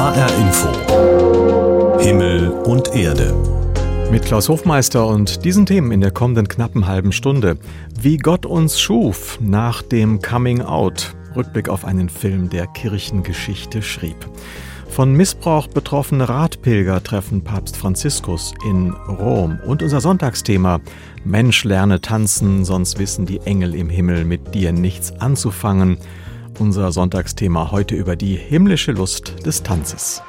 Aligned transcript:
HR 0.00 0.34
Info 0.38 1.98
Himmel 2.00 2.48
und 2.48 2.94
Erde 2.94 3.34
mit 4.10 4.24
Klaus 4.24 4.48
Hofmeister 4.48 5.06
und 5.06 5.44
diesen 5.44 5.66
Themen 5.66 5.92
in 5.92 6.00
der 6.00 6.10
kommenden 6.10 6.48
knappen 6.48 6.86
halben 6.86 7.12
Stunde. 7.12 7.58
Wie 8.00 8.16
Gott 8.16 8.46
uns 8.46 8.80
schuf 8.80 9.38
nach 9.42 9.82
dem 9.82 10.22
Coming 10.22 10.62
Out. 10.62 11.14
Rückblick 11.36 11.68
auf 11.68 11.84
einen 11.84 12.08
Film, 12.08 12.48
der 12.48 12.66
Kirchengeschichte 12.66 13.82
schrieb. 13.82 14.16
Von 14.88 15.12
Missbrauch 15.12 15.66
betroffene 15.66 16.30
Radpilger 16.30 17.02
treffen 17.02 17.44
Papst 17.44 17.76
Franziskus 17.76 18.54
in 18.64 18.92
Rom. 18.92 19.60
Und 19.66 19.82
unser 19.82 20.00
Sonntagsthema 20.00 20.80
Mensch 21.24 21.64
lerne 21.64 22.00
tanzen, 22.00 22.64
sonst 22.64 22.98
wissen 22.98 23.26
die 23.26 23.40
Engel 23.40 23.74
im 23.74 23.90
Himmel 23.90 24.24
mit 24.24 24.54
dir 24.54 24.72
nichts 24.72 25.12
anzufangen. 25.20 25.98
Unser 26.60 26.92
Sonntagsthema 26.92 27.70
heute 27.70 27.94
über 27.94 28.16
die 28.16 28.36
himmlische 28.36 28.92
Lust 28.92 29.46
des 29.46 29.62
Tanzes. 29.62 30.22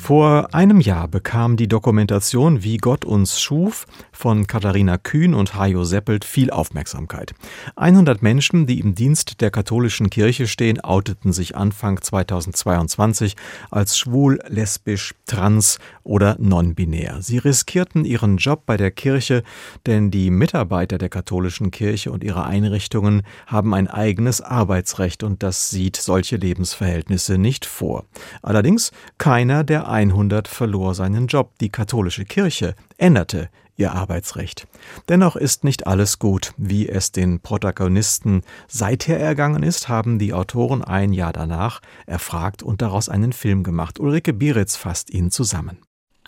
Vor 0.00 0.54
einem 0.54 0.80
Jahr 0.80 1.06
bekam 1.06 1.56
die 1.56 1.68
Dokumentation 1.68 2.64
Wie 2.64 2.78
Gott 2.78 3.04
uns 3.04 3.40
schuf 3.40 3.86
von 4.10 4.46
Katharina 4.46 4.96
Kühn 4.98 5.34
und 5.34 5.54
Hajo 5.54 5.84
Seppelt 5.84 6.24
viel 6.24 6.50
Aufmerksamkeit. 6.50 7.34
100 7.76 8.20
Menschen, 8.20 8.66
die 8.66 8.80
im 8.80 8.94
Dienst 8.94 9.40
der 9.40 9.50
katholischen 9.52 10.10
Kirche 10.10 10.48
stehen, 10.48 10.80
outeten 10.80 11.32
sich 11.32 11.54
Anfang 11.54 12.00
2022 12.00 13.36
als 13.70 13.98
schwul, 13.98 14.40
lesbisch, 14.48 15.14
trans 15.26 15.78
oder 16.02 16.36
non-binär. 16.40 17.18
Sie 17.20 17.38
riskierten 17.38 18.04
ihren 18.04 18.38
Job 18.38 18.64
bei 18.66 18.76
der 18.76 18.90
Kirche, 18.90 19.44
denn 19.86 20.10
die 20.10 20.30
Mitarbeiter 20.30 20.98
der 20.98 21.10
katholischen 21.10 21.70
Kirche 21.70 22.10
und 22.10 22.24
ihre 22.24 22.44
Einrichtungen 22.44 23.22
haben 23.46 23.74
ein 23.74 23.86
eigenes 23.86 24.40
Arbeitsrecht 24.40 25.22
und 25.22 25.42
das 25.44 25.70
sieht 25.70 25.96
solche 25.96 26.36
Lebensverhältnisse 26.36 27.38
nicht 27.38 27.64
vor. 27.66 28.06
Allerdings 28.42 28.90
keiner 29.18 29.62
der 29.62 29.90
100 30.00 30.48
verlor 30.48 30.94
seinen 30.94 31.26
Job. 31.26 31.58
Die 31.60 31.68
katholische 31.68 32.24
Kirche 32.24 32.74
änderte 32.96 33.50
ihr 33.76 33.92
Arbeitsrecht. 33.92 34.66
Dennoch 35.08 35.36
ist 35.36 35.62
nicht 35.62 35.86
alles 35.86 36.18
gut. 36.18 36.54
Wie 36.56 36.88
es 36.88 37.12
den 37.12 37.40
Protagonisten 37.40 38.42
seither 38.66 39.20
ergangen 39.20 39.62
ist, 39.62 39.88
haben 39.88 40.18
die 40.18 40.32
Autoren 40.32 40.82
ein 40.82 41.12
Jahr 41.12 41.34
danach 41.34 41.80
erfragt 42.06 42.62
und 42.62 42.80
daraus 42.80 43.08
einen 43.10 43.32
Film 43.34 43.62
gemacht. 43.62 44.00
Ulrike 44.00 44.32
Bieritz 44.32 44.76
fasst 44.76 45.10
ihn 45.10 45.30
zusammen. 45.30 45.78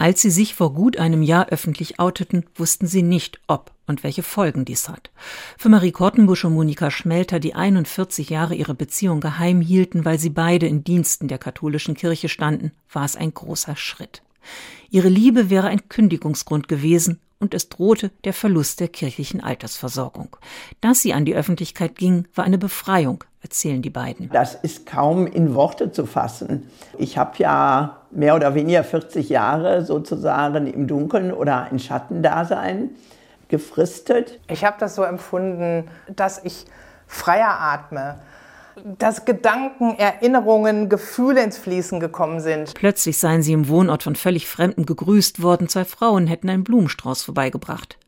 Als 0.02 0.20
sie 0.20 0.32
sich 0.32 0.56
vor 0.56 0.74
gut 0.74 0.96
einem 0.96 1.22
Jahr 1.22 1.50
öffentlich 1.50 2.00
outeten, 2.00 2.44
wussten 2.56 2.88
sie 2.88 3.04
nicht, 3.04 3.40
ob 3.46 3.70
und 3.86 4.02
welche 4.02 4.24
Folgen 4.24 4.64
dies 4.64 4.88
hat. 4.88 5.12
Für 5.56 5.68
Marie 5.68 5.92
Kortenbusch 5.92 6.44
und 6.44 6.54
Monika 6.54 6.90
Schmelter, 6.90 7.38
die 7.38 7.54
41 7.54 8.28
Jahre 8.28 8.56
ihre 8.56 8.74
Beziehung 8.74 9.20
geheim 9.20 9.60
hielten, 9.60 10.04
weil 10.04 10.18
sie 10.18 10.30
beide 10.30 10.66
in 10.66 10.82
Diensten 10.82 11.28
der 11.28 11.38
katholischen 11.38 11.94
Kirche 11.94 12.28
standen, 12.28 12.72
war 12.92 13.04
es 13.04 13.14
ein 13.14 13.32
großer 13.32 13.76
Schritt. 13.76 14.22
Ihre 14.90 15.08
Liebe 15.08 15.50
wäre 15.50 15.68
ein 15.68 15.88
Kündigungsgrund 15.88 16.66
gewesen 16.66 17.20
und 17.42 17.54
es 17.54 17.68
drohte 17.68 18.10
der 18.24 18.32
Verlust 18.32 18.80
der 18.80 18.88
kirchlichen 18.88 19.42
Altersversorgung. 19.42 20.36
Dass 20.80 21.02
sie 21.02 21.12
an 21.12 21.24
die 21.24 21.34
Öffentlichkeit 21.34 21.96
ging, 21.96 22.28
war 22.34 22.44
eine 22.44 22.56
Befreiung, 22.56 23.24
erzählen 23.42 23.82
die 23.82 23.90
beiden. 23.90 24.30
Das 24.30 24.54
ist 24.54 24.86
kaum 24.86 25.26
in 25.26 25.54
Worte 25.54 25.90
zu 25.90 26.06
fassen. 26.06 26.70
Ich 26.96 27.18
habe 27.18 27.32
ja 27.38 27.98
mehr 28.12 28.36
oder 28.36 28.54
weniger 28.54 28.84
40 28.84 29.28
Jahre 29.28 29.84
sozusagen 29.84 30.68
im 30.68 30.86
Dunkeln 30.86 31.32
oder 31.32 31.66
in 31.70 31.80
Schattendasein 31.80 32.90
gefristet. 33.48 34.38
Ich 34.48 34.64
habe 34.64 34.76
das 34.78 34.94
so 34.94 35.02
empfunden, 35.02 35.88
dass 36.14 36.42
ich 36.44 36.64
freier 37.08 37.58
atme 37.60 38.20
dass 38.98 39.24
Gedanken, 39.24 39.96
Erinnerungen, 39.98 40.88
Gefühle 40.88 41.42
ins 41.42 41.58
Fließen 41.58 42.00
gekommen 42.00 42.40
sind. 42.40 42.74
Plötzlich 42.74 43.18
seien 43.18 43.42
sie 43.42 43.52
im 43.52 43.68
Wohnort 43.68 44.02
von 44.02 44.16
völlig 44.16 44.46
Fremden 44.46 44.86
gegrüßt 44.86 45.42
worden, 45.42 45.68
zwei 45.68 45.84
Frauen 45.84 46.26
hätten 46.26 46.48
einen 46.48 46.64
Blumenstrauß 46.64 47.22
vorbeigebracht. 47.22 47.98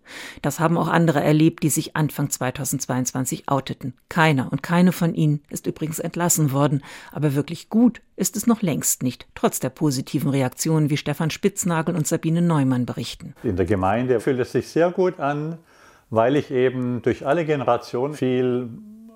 Das 0.43 0.61
haben 0.61 0.77
auch 0.77 0.89
andere 0.89 1.23
erlebt, 1.23 1.63
die 1.63 1.71
sich 1.71 1.97
Anfang 1.97 2.31
2022 2.31 3.49
outeten. 3.49 3.95
Keiner 4.09 4.53
und 4.53 4.63
keine 4.63 4.93
von 4.93 5.15
ihnen 5.15 5.43
ist 5.49 5.67
übrigens 5.67 5.99
entlassen 5.99 6.53
worden, 6.53 6.83
aber 7.13 7.35
wirklich 7.35 7.71
gut 7.71 8.03
ist 8.17 8.37
es 8.37 8.47
noch 8.47 8.63
längst 8.63 9.03
nicht, 9.03 9.27
trotz 9.35 9.61
der 9.61 9.71
positiven 9.71 10.31
Reaktionen, 10.31 10.91
wie 10.91 10.97
Stefan 10.97 11.31
Spitznagel 11.31 11.97
und 11.97 12.07
Sabine 12.07 12.43
Neumann 12.43 12.87
berichten. 12.87 13.35
In 13.43 13.57
der 13.57 13.67
Gemeinde 13.67 14.21
fühlt 14.21 14.39
es 14.39 14.53
sich 14.53 14.69
sehr 14.69 14.91
gut 14.91 15.19
an, 15.21 15.59
weil 16.11 16.37
ich 16.37 16.51
eben 16.51 17.03
durch 17.03 17.27
alle 17.27 17.45
Generationen 17.45 18.15
viel 18.15 18.69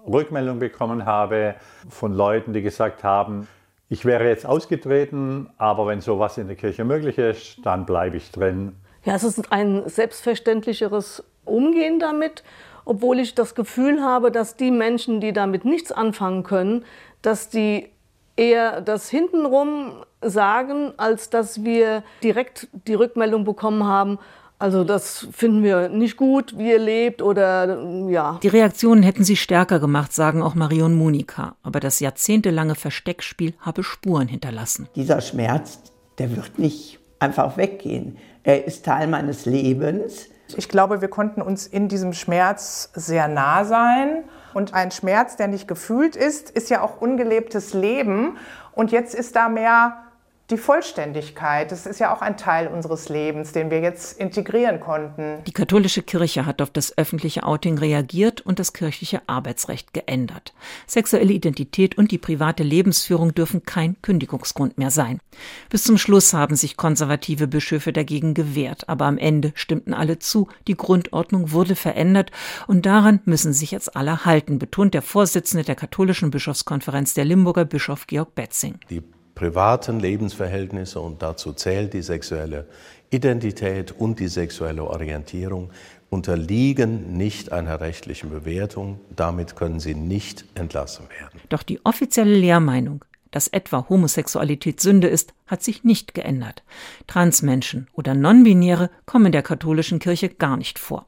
Rückmeldung 0.08 0.58
bekommen 0.58 1.04
habe 1.06 1.54
von 1.88 2.12
Leuten, 2.12 2.52
die 2.52 2.62
gesagt 2.62 3.04
haben, 3.04 3.48
ich 3.90 4.04
wäre 4.04 4.28
jetzt 4.28 4.44
ausgetreten, 4.44 5.48
aber 5.56 5.86
wenn 5.86 6.00
sowas 6.00 6.36
in 6.36 6.46
der 6.46 6.56
Kirche 6.56 6.84
möglich 6.84 7.16
ist, 7.16 7.58
dann 7.64 7.86
bleibe 7.86 8.16
ich 8.18 8.30
drin. 8.30 8.76
Ja, 9.04 9.14
es 9.14 9.24
ist 9.24 9.50
ein 9.50 9.88
selbstverständlicheres 9.88 11.24
Umgehen 11.44 11.98
damit, 11.98 12.44
obwohl 12.84 13.18
ich 13.18 13.34
das 13.34 13.54
Gefühl 13.54 14.02
habe, 14.02 14.30
dass 14.30 14.56
die 14.56 14.70
Menschen, 14.70 15.20
die 15.20 15.32
damit 15.32 15.64
nichts 15.64 15.92
anfangen 15.92 16.42
können, 16.42 16.84
dass 17.22 17.48
die 17.48 17.88
eher 18.36 18.80
das 18.80 19.08
hintenrum 19.08 20.04
sagen, 20.20 20.92
als 20.96 21.30
dass 21.30 21.64
wir 21.64 22.02
direkt 22.22 22.68
die 22.86 22.94
Rückmeldung 22.94 23.44
bekommen 23.44 23.84
haben, 23.84 24.18
also 24.58 24.82
das 24.82 25.28
finden 25.32 25.62
wir 25.62 25.88
nicht 25.88 26.16
gut, 26.16 26.58
wie 26.58 26.70
ihr 26.70 26.78
lebt 26.78 27.22
oder 27.22 27.80
ja. 28.08 28.40
Die 28.42 28.48
Reaktionen 28.48 29.02
hätten 29.04 29.22
sie 29.22 29.36
stärker 29.36 29.78
gemacht, 29.78 30.12
sagen 30.12 30.42
auch 30.42 30.54
Marion 30.54 30.94
Monika. 30.94 31.54
Aber 31.62 31.78
das 31.78 32.00
jahrzehntelange 32.00 32.74
Versteckspiel 32.74 33.54
habe 33.60 33.84
Spuren 33.84 34.26
hinterlassen. 34.26 34.88
Dieser 34.96 35.20
Schmerz, 35.20 35.80
der 36.18 36.34
wird 36.34 36.58
nicht 36.58 36.98
einfach 37.20 37.56
weggehen. 37.56 38.18
Er 38.42 38.66
ist 38.66 38.84
Teil 38.84 39.06
meines 39.06 39.46
Lebens. 39.46 40.26
Ich 40.56 40.68
glaube, 40.68 41.00
wir 41.00 41.08
konnten 41.08 41.42
uns 41.42 41.66
in 41.66 41.88
diesem 41.88 42.12
Schmerz 42.12 42.90
sehr 42.94 43.28
nah 43.28 43.64
sein. 43.64 44.24
Und 44.54 44.74
ein 44.74 44.90
Schmerz, 44.90 45.36
der 45.36 45.46
nicht 45.46 45.68
gefühlt 45.68 46.16
ist, 46.16 46.50
ist 46.50 46.70
ja 46.70 46.82
auch 46.82 47.00
ungelebtes 47.00 47.74
Leben. 47.74 48.38
Und 48.72 48.90
jetzt 48.90 49.14
ist 49.14 49.36
da 49.36 49.48
mehr 49.48 50.07
die 50.50 50.56
Vollständigkeit. 50.56 51.70
Das 51.70 51.84
ist 51.84 52.00
ja 52.00 52.14
auch 52.14 52.22
ein 52.22 52.36
Teil 52.38 52.68
unseres 52.68 53.08
Lebens, 53.08 53.52
den 53.52 53.70
wir 53.70 53.80
jetzt 53.80 54.18
integrieren 54.18 54.80
konnten. 54.80 55.42
Die 55.46 55.52
katholische 55.52 56.02
Kirche 56.02 56.46
hat 56.46 56.62
auf 56.62 56.70
das 56.70 56.96
öffentliche 56.96 57.42
Outing 57.42 57.76
reagiert 57.76 58.40
und 58.40 58.58
das 58.58 58.72
kirchliche 58.72 59.20
Arbeitsrecht 59.26 59.92
geändert. 59.92 60.54
Sexuelle 60.86 61.32
Identität 61.32 61.98
und 61.98 62.10
die 62.12 62.18
private 62.18 62.62
Lebensführung 62.62 63.34
dürfen 63.34 63.64
kein 63.64 64.00
Kündigungsgrund 64.00 64.78
mehr 64.78 64.90
sein. 64.90 65.20
Bis 65.68 65.84
zum 65.84 65.98
Schluss 65.98 66.32
haben 66.32 66.56
sich 66.56 66.76
konservative 66.78 67.46
Bischöfe 67.46 67.92
dagegen 67.92 68.32
gewehrt, 68.32 68.88
aber 68.88 69.04
am 69.04 69.18
Ende 69.18 69.52
stimmten 69.54 69.92
alle 69.92 70.18
zu, 70.18 70.48
die 70.66 70.76
Grundordnung 70.76 71.52
wurde 71.52 71.76
verändert 71.76 72.30
und 72.66 72.86
daran 72.86 73.20
müssen 73.26 73.52
sich 73.52 73.70
jetzt 73.70 73.96
alle 73.96 74.24
halten, 74.24 74.58
betont 74.58 74.94
der 74.94 75.02
Vorsitzende 75.02 75.64
der 75.64 75.74
katholischen 75.74 76.30
Bischofskonferenz, 76.30 77.12
der 77.12 77.26
Limburger 77.26 77.66
Bischof 77.66 78.06
Georg 78.06 78.34
Betzing. 78.34 78.78
Die 78.88 79.02
privaten 79.38 80.00
Lebensverhältnisse 80.00 80.98
und 80.98 81.22
dazu 81.22 81.52
zählt 81.52 81.94
die 81.94 82.02
sexuelle 82.02 82.66
Identität 83.10 83.92
und 83.92 84.18
die 84.18 84.26
sexuelle 84.26 84.82
Orientierung, 84.82 85.70
unterliegen 86.10 87.16
nicht 87.16 87.52
einer 87.52 87.80
rechtlichen 87.80 88.30
Bewertung. 88.30 88.98
Damit 89.14 89.54
können 89.54 89.78
sie 89.78 89.94
nicht 89.94 90.44
entlassen 90.54 91.04
werden. 91.20 91.40
Doch 91.50 91.62
die 91.62 91.78
offizielle 91.84 92.34
Lehrmeinung 92.34 93.04
dass 93.30 93.48
etwa 93.48 93.86
Homosexualität 93.88 94.80
Sünde 94.80 95.08
ist, 95.08 95.34
hat 95.46 95.62
sich 95.62 95.84
nicht 95.84 96.14
geändert. 96.14 96.62
Transmenschen 97.06 97.88
oder 97.92 98.14
Nonbinäre 98.14 98.90
kommen 99.06 99.32
der 99.32 99.42
katholischen 99.42 99.98
Kirche 99.98 100.28
gar 100.28 100.56
nicht 100.56 100.78
vor. 100.78 101.06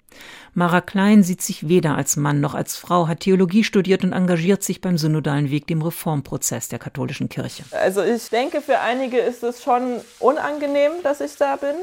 Mara 0.54 0.80
Klein 0.80 1.22
sieht 1.22 1.42
sich 1.42 1.68
weder 1.68 1.96
als 1.96 2.16
Mann 2.16 2.40
noch 2.40 2.54
als 2.54 2.76
Frau, 2.76 3.06
hat 3.06 3.20
Theologie 3.20 3.64
studiert 3.64 4.02
und 4.02 4.12
engagiert 4.12 4.62
sich 4.62 4.80
beim 4.80 4.98
synodalen 4.98 5.50
Weg, 5.50 5.66
dem 5.66 5.82
Reformprozess 5.82 6.68
der 6.68 6.78
katholischen 6.78 7.28
Kirche. 7.28 7.64
Also 7.70 8.02
ich 8.02 8.28
denke, 8.30 8.60
für 8.60 8.80
einige 8.80 9.18
ist 9.18 9.42
es 9.42 9.62
schon 9.62 10.00
unangenehm, 10.18 10.92
dass 11.02 11.20
ich 11.20 11.36
da 11.36 11.56
bin. 11.56 11.74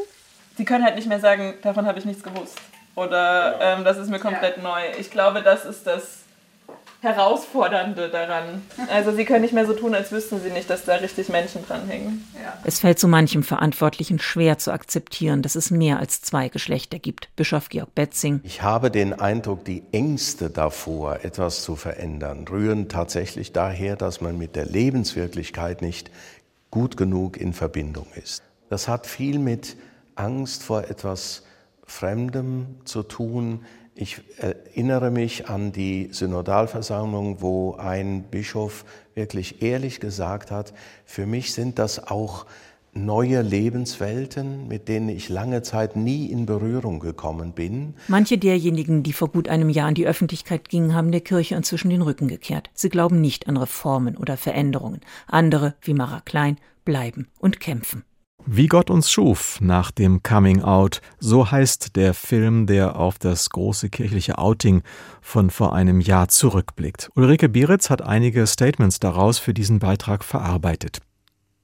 Sie 0.58 0.66
können 0.66 0.84
halt 0.84 0.96
nicht 0.96 1.08
mehr 1.08 1.20
sagen, 1.20 1.54
davon 1.62 1.86
habe 1.86 2.00
ich 2.00 2.06
nichts 2.06 2.24
gewusst. 2.24 2.58
Oder 2.96 3.60
ähm, 3.62 3.84
das 3.84 3.98
ist 3.98 4.10
mir 4.10 4.20
komplett 4.20 4.58
ja. 4.58 4.64
neu. 4.64 4.82
Ich 5.00 5.12
glaube, 5.12 5.44
das 5.44 5.66
ist 5.66 5.86
das 5.86 6.24
Herausfordernde 7.02 8.10
daran. 8.10 8.64
Also 8.92 9.12
sie 9.12 9.24
können 9.24 9.42
nicht 9.42 9.54
mehr 9.54 9.68
so 9.68 9.74
tun, 9.74 9.94
als 9.94 10.12
wüssten 10.12 10.42
sie 10.42 10.50
nicht, 10.50 10.70
dass 10.70 10.84
da 10.84 10.96
richtig 10.96 11.30
Menschen 11.30 11.66
dranhängen. 11.66 12.28
Ja. 12.34 12.58
Es 12.64 12.80
fällt 12.80 12.98
so 12.98 13.08
manchem 13.08 13.44
Verantwortlichen 13.44 14.20
schwer 14.20 14.58
zu 14.58 14.72
akzeptieren, 14.72 15.44
dass 15.44 15.56
es 15.56 15.70
mehr 15.70 16.00
als 16.00 16.22
zwei 16.22 16.50
Geschlechter 16.50 16.98
gibt. 16.98 17.30
Bischof 17.36 17.70
Georg 17.70 17.94
Betzing. 17.94 18.42
Ich 18.44 18.64
habe 18.64 18.90
den 18.90 19.14
Eindruck, 19.14 19.64
die 19.64 19.84
Ängste 19.92 20.50
davor, 20.50 21.24
etwas 21.24 21.62
zu 21.64 21.76
verändern, 21.76 22.48
rühren 22.48 22.90
tatsächlich 22.90 23.54
daher, 23.54 23.96
dass 23.96 24.20
man 24.20 24.38
mit 24.38 24.56
der 24.56 24.66
Lebenswirklichkeit 24.66 25.84
nicht 25.84 26.10
gut 26.72 26.98
genug 26.98 27.38
in 27.38 27.54
Verbindung 27.54 28.08
ist. 28.16 28.42
Das 28.70 28.88
hat 28.88 29.06
viel 29.06 29.40
mit 29.40 29.78
Angst 30.16 30.64
vor 30.64 30.84
etwas 30.84 31.44
Fremdem 31.86 32.76
zu 32.84 33.04
tun, 33.04 33.66
Ich 34.00 34.22
erinnere 34.38 35.10
mich 35.10 35.50
an 35.50 35.72
die 35.72 36.10
Synodalversammlung, 36.12 37.42
wo 37.42 37.74
ein 37.78 38.22
Bischof 38.30 38.86
wirklich 39.16 39.64
ehrlich 39.64 40.00
gesagt 40.00 40.52
hat, 40.52 40.72
für 41.04 41.26
mich 41.26 41.52
sind 41.52 41.80
das 41.80 42.08
auch 42.08 42.46
neue 42.94 43.42
Lebenswelten, 43.42 44.68
mit 44.68 44.88
denen 44.88 45.10
ich 45.10 45.30
lange 45.30 45.64
Zeit 45.64 45.96
nie 45.96 46.28
in 46.28 46.46
Berührung 46.46 47.00
gekommen 47.00 47.54
bin. 47.54 47.96
Manche 48.08 48.38
derjenigen, 48.38 49.02
die 49.02 49.14
vor 49.14 49.30
gut 49.30 49.48
einem 49.48 49.70
Jahr 49.70 49.90
in 49.90 49.96
die 49.96 50.08
Öffentlichkeit 50.08 50.70
gingen, 50.70 50.94
haben 50.94 51.12
der 51.12 51.22
Kirche 51.22 51.56
inzwischen 51.56 51.90
den 51.90 52.04
Rücken 52.04 52.28
gekehrt. 52.28 52.70
Sie 52.76 52.90
glauben 52.90 53.20
nicht 53.20 53.48
an 53.48 53.58
Reformen 53.58 54.16
oder 54.16 54.38
Veränderungen. 54.38 55.02
Andere, 55.26 55.74
wie 55.82 55.96
Mara 55.96 56.22
Klein, 56.22 56.58
bleiben 56.86 57.30
und 57.40 57.60
kämpfen. 57.60 58.04
Wie 58.46 58.68
Gott 58.68 58.90
uns 58.90 59.12
schuf 59.12 59.60
nach 59.60 59.92
dem 59.92 60.24
Coming 60.24 60.62
Out, 60.62 61.02
so 61.20 61.52
heißt 61.52 61.98
der 61.98 62.14
Film, 62.14 62.66
der 62.66 62.96
auf 62.96 63.20
das 63.20 63.50
große 63.50 63.90
kirchliche 63.90 64.38
Outing 64.38 64.84
von 65.22 65.50
vor 65.50 65.76
einem 65.76 66.00
Jahr 66.00 66.30
zurückblickt. 66.30 67.10
Ulrike 67.16 67.50
Bieritz 67.50 67.90
hat 67.90 68.02
einige 68.02 68.48
Statements 68.48 69.00
daraus 69.00 69.38
für 69.38 69.54
diesen 69.54 69.80
Beitrag 69.80 70.24
verarbeitet. 70.24 71.02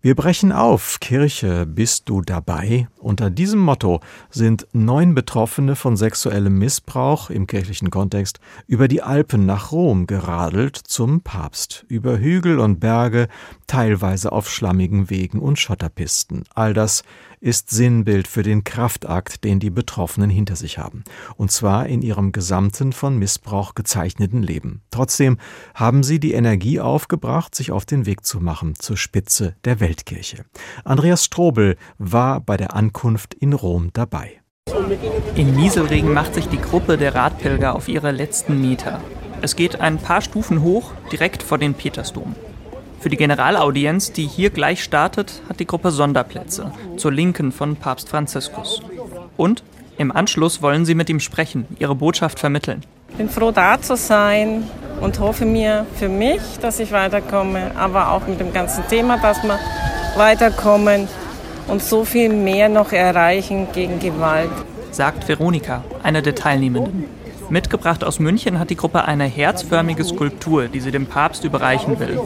Wir 0.05 0.15
brechen 0.15 0.51
auf. 0.51 0.99
Kirche, 0.99 1.65
bist 1.65 2.09
du 2.09 2.19
dabei? 2.19 2.89
Unter 2.99 3.29
diesem 3.29 3.61
Motto 3.61 4.01
sind 4.29 4.67
neun 4.73 5.15
Betroffene 5.15 5.77
von 5.77 5.95
sexuellem 5.95 6.59
Missbrauch 6.59 7.29
im 7.29 7.47
kirchlichen 7.47 7.89
Kontext 7.89 8.41
über 8.67 8.89
die 8.89 9.01
Alpen 9.01 9.45
nach 9.45 9.71
Rom 9.71 10.05
geradelt 10.05 10.75
zum 10.75 11.21
Papst, 11.21 11.85
über 11.87 12.17
Hügel 12.17 12.59
und 12.59 12.81
Berge, 12.81 13.29
teilweise 13.65 14.33
auf 14.33 14.49
schlammigen 14.49 15.09
Wegen 15.09 15.39
und 15.39 15.57
Schotterpisten. 15.57 16.43
All 16.53 16.73
das 16.73 17.05
ist 17.43 17.69
Sinnbild 17.69 18.27
für 18.27 18.41
den 18.41 18.63
Kraftakt, 18.63 19.43
den 19.43 19.59
die 19.59 19.69
Betroffenen 19.69 20.29
hinter 20.29 20.55
sich 20.55 20.77
haben. 20.77 21.03
Und 21.35 21.51
zwar 21.51 21.87
in 21.87 22.01
ihrem 22.01 22.31
gesamten 22.31 22.93
von 22.93 23.17
Missbrauch 23.19 23.75
gezeichneten 23.75 24.41
Leben. 24.41 24.81
Trotzdem 24.91 25.37
haben 25.75 26.03
sie 26.03 26.21
die 26.21 26.33
Energie 26.33 26.79
aufgebracht, 26.79 27.53
sich 27.53 27.71
auf 27.71 27.85
den 27.85 28.05
Weg 28.05 28.25
zu 28.25 28.39
machen 28.39 28.75
zur 28.75 28.95
Spitze 28.95 29.55
der 29.65 29.81
Weltkirche. 29.81 30.45
Andreas 30.85 31.25
Strobel 31.25 31.75
war 31.97 32.39
bei 32.39 32.55
der 32.55 32.73
Ankunft 32.75 33.33
in 33.33 33.51
Rom 33.51 33.89
dabei. 33.91 34.39
Im 35.35 35.53
Nieselregen 35.53 36.13
macht 36.13 36.35
sich 36.35 36.47
die 36.47 36.61
Gruppe 36.61 36.97
der 36.97 37.13
Radpilger 37.13 37.75
auf 37.75 37.89
ihre 37.89 38.11
letzten 38.11 38.61
Meter. 38.61 39.01
Es 39.41 39.57
geht 39.57 39.81
ein 39.81 39.97
paar 39.97 40.21
Stufen 40.21 40.61
hoch, 40.61 40.93
direkt 41.11 41.43
vor 41.43 41.57
den 41.57 41.73
Petersdom. 41.73 42.35
Für 43.03 43.09
die 43.09 43.17
Generalaudienz, 43.17 44.13
die 44.13 44.25
hier 44.25 44.49
gleich 44.49 44.81
startet, 44.81 45.41
hat 45.49 45.59
die 45.59 45.67
Gruppe 45.67 45.91
Sonderplätze 45.91 46.71
zur 46.95 47.11
Linken 47.11 47.51
von 47.51 47.75
Papst 47.75 48.07
Franziskus. 48.07 48.81
Und 49.35 49.61
im 49.97 50.09
Anschluss 50.09 50.61
wollen 50.61 50.85
sie 50.85 50.95
mit 50.95 51.09
ihm 51.09 51.19
sprechen, 51.19 51.67
ihre 51.79 51.95
Botschaft 51.95 52.39
vermitteln. 52.39 52.81
Ich 53.09 53.15
bin 53.17 53.27
froh, 53.27 53.51
da 53.51 53.81
zu 53.81 53.97
sein 53.97 54.69
und 55.01 55.19
hoffe 55.19 55.43
mir 55.43 55.85
für 55.95 56.07
mich, 56.07 56.39
dass 56.61 56.79
ich 56.79 56.93
weiterkomme, 56.93 57.71
aber 57.75 58.09
auch 58.09 58.25
mit 58.25 58.39
dem 58.39 58.53
ganzen 58.53 58.87
Thema, 58.87 59.17
dass 59.17 59.43
wir 59.43 59.59
weiterkommen 60.15 61.09
und 61.67 61.83
so 61.83 62.05
viel 62.05 62.29
mehr 62.29 62.69
noch 62.69 62.93
erreichen 62.93 63.67
gegen 63.73 63.99
Gewalt. 63.99 64.49
Sagt 64.91 65.27
Veronika, 65.27 65.83
eine 66.03 66.21
der 66.21 66.35
Teilnehmenden. 66.35 67.03
Mitgebracht 67.53 68.03
aus 68.03 68.17
München 68.17 68.57
hat 68.57 68.71
die 68.71 68.75
Gruppe 68.75 69.05
eine 69.05 69.25
herzförmige 69.25 70.03
Skulptur, 70.03 70.69
die 70.69 70.79
sie 70.79 70.89
dem 70.89 71.05
Papst 71.05 71.43
überreichen 71.43 71.99
will. 71.99 72.19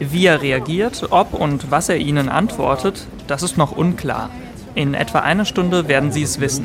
Wie 0.00 0.24
er 0.24 0.40
reagiert, 0.40 1.08
ob 1.10 1.34
und 1.34 1.70
was 1.70 1.90
er 1.90 1.98
ihnen 1.98 2.30
antwortet, 2.30 3.06
das 3.26 3.42
ist 3.42 3.58
noch 3.58 3.76
unklar. 3.76 4.30
In 4.74 4.94
etwa 4.94 5.18
einer 5.18 5.44
Stunde 5.44 5.88
werden 5.88 6.10
sie 6.10 6.22
es 6.22 6.40
wissen. 6.40 6.64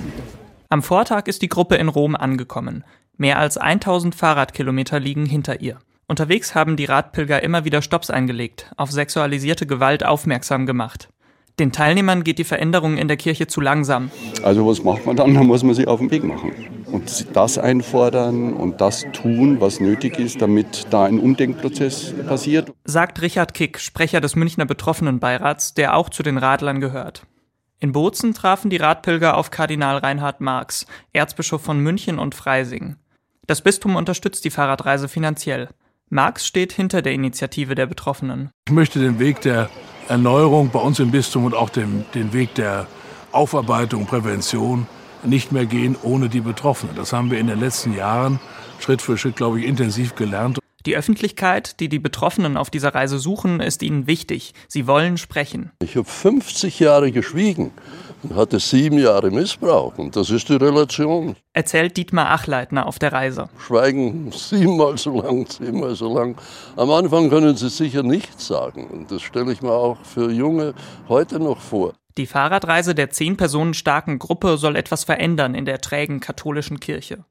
Am 0.70 0.84
Vortag 0.84 1.24
ist 1.26 1.42
die 1.42 1.50
Gruppe 1.50 1.76
in 1.76 1.90
Rom 1.90 2.16
angekommen. 2.16 2.86
Mehr 3.18 3.40
als 3.40 3.58
1000 3.58 4.16
Fahrradkilometer 4.16 5.02
liegen 5.02 5.26
hinter 5.26 5.60
ihr. 5.60 5.78
Unterwegs 6.08 6.56
haben 6.56 6.78
die 6.78 6.86
Radpilger 6.86 7.44
immer 7.44 7.66
wieder 7.66 7.82
Stops 7.82 8.10
eingelegt, 8.10 8.72
auf 8.78 8.90
sexualisierte 8.90 9.68
Gewalt 9.68 10.06
aufmerksam 10.06 10.66
gemacht. 10.66 11.10
Den 11.60 11.74
Teilnehmern 11.74 12.24
geht 12.24 12.40
die 12.40 12.46
Veränderung 12.46 12.96
in 12.96 13.10
der 13.10 13.18
Kirche 13.18 13.48
zu 13.48 13.60
langsam. 13.60 14.12
Also 14.44 14.66
was 14.66 14.82
macht 14.82 15.06
man 15.06 15.18
dann? 15.18 15.34
Dann 15.34 15.48
muss 15.48 15.64
man 15.64 15.76
sich 15.76 15.90
auf 15.90 16.00
den 16.00 16.10
Weg 16.10 16.24
machen 16.24 16.54
und 16.92 17.36
das 17.36 17.58
einfordern 17.58 18.54
und 18.54 18.82
das 18.82 19.06
tun, 19.14 19.60
was 19.60 19.80
nötig 19.80 20.20
ist, 20.20 20.42
damit 20.42 20.88
da 20.90 21.06
ein 21.06 21.20
Umdenkprozess 21.20 22.14
passiert. 22.28 22.72
Sagt 22.86 23.22
Richard 23.22 23.54
Kick, 23.54 23.80
Sprecher 23.80 24.22
des 24.22 24.36
Münchner 24.36 24.66
Betroffenenbeirats, 24.66 25.74
der 25.74 25.96
auch 25.96 26.10
zu 26.10 26.24
den 26.24 26.38
Radlern 26.38 26.80
gehört. 26.80 27.24
In 27.80 27.92
Bozen 27.92 28.34
trafen 28.34 28.70
die 28.70 28.78
Radpilger 28.78 29.38
auf 29.38 29.52
Kardinal 29.52 29.98
Reinhard 29.98 30.42
Marx, 30.42 30.88
Erzbischof 31.14 31.62
von 31.62 31.80
München 31.80 32.18
und 32.18 32.34
Freising. 32.34 32.96
Das 33.46 33.62
Bistum 33.62 33.96
unterstützt 33.96 34.46
die 34.46 34.50
Fahrradreise 34.50 35.08
finanziell. 35.08 35.70
Marx 36.10 36.48
steht 36.48 36.74
hinter 36.74 37.02
der 37.02 37.14
Initiative 37.14 37.76
der 37.76 37.86
Betroffenen. 37.86 38.50
Ich 38.68 38.74
möchte 38.74 39.00
den 39.00 39.20
Weg 39.20 39.42
der 39.42 39.70
Erneuerung 40.08 40.70
bei 40.70 40.80
uns 40.80 41.00
im 41.00 41.12
Bistum 41.12 41.46
und 41.46 41.54
auch 41.54 41.70
den, 41.70 42.06
den 42.16 42.34
Weg 42.34 42.56
der 42.56 42.88
Aufarbeitung, 43.32 44.06
Prävention 44.06 44.88
nicht 45.24 45.52
mehr 45.52 45.66
gehen 45.66 45.96
ohne 46.04 46.30
die 46.30 46.42
Betroffenen. 46.42 46.96
Das 46.96 47.14
haben 47.14 47.32
wir 47.32 47.40
in 47.40 47.48
den 47.48 47.60
letzten 47.60 47.94
Jahren 47.94 48.40
Schritt 48.80 49.02
für 49.02 49.18
Schritt, 49.18 49.36
glaube 49.36 49.60
ich, 49.60 49.66
intensiv 49.66 50.16
gelernt. 50.16 50.60
Die 50.86 50.96
Öffentlichkeit, 50.96 51.82
die 51.82 51.90
die 51.90 52.00
Betroffenen 52.00 52.56
auf 52.56 52.70
dieser 52.70 52.96
Reise 52.96 53.20
suchen, 53.20 53.60
ist 53.60 53.84
ihnen 53.84 54.08
wichtig. 54.08 54.54
Sie 54.70 54.88
wollen 54.88 55.18
sprechen. 55.18 55.72
Ich 55.84 55.98
habe 55.98 56.08
50 56.08 56.80
Jahre 56.80 57.12
geschwiegen 57.12 57.72
und 58.24 58.36
hatte 58.36 58.60
sieben 58.60 58.98
Jahre 58.98 59.30
Missbrauch. 59.30 59.98
Und 59.98 60.16
das 60.16 60.30
ist 60.30 60.48
die 60.48 60.56
Relation. 60.56 61.36
Erzählt 61.52 61.98
Dietmar 61.98 62.32
Achleitner 62.32 62.86
auf 62.86 63.00
der 63.00 63.12
Reise. 63.12 63.50
Schweigen 63.60 64.32
siebenmal 64.32 64.98
so 64.98 65.22
lang, 65.22 65.46
zehnmal 65.50 65.94
so 65.94 66.14
lang. 66.14 66.38
Am 66.78 66.90
Anfang 66.90 67.30
können 67.30 67.58
sie 67.58 67.70
sicher 67.70 68.04
nichts 68.04 68.48
sagen. 68.48 68.88
Und 68.88 69.12
das 69.12 69.22
stelle 69.24 69.52
ich 69.52 69.62
mir 69.62 69.74
auch 69.74 69.98
für 70.06 70.32
Junge 70.32 70.74
heute 71.10 71.40
noch 71.40 71.60
vor. 71.60 71.96
Die 72.18 72.26
Fahrradreise 72.26 72.96
der 72.96 73.12
zehn 73.12 73.38
Personen 73.38 73.76
starken 73.76 74.18
Gruppe 74.18 74.58
soll 74.58 74.76
etwas 74.76 75.04
verändern 75.04 75.54
in 75.54 75.66
der 75.66 75.82
trägen 75.82 76.20
katholischen 76.20 76.80
Kirche. 76.80 77.24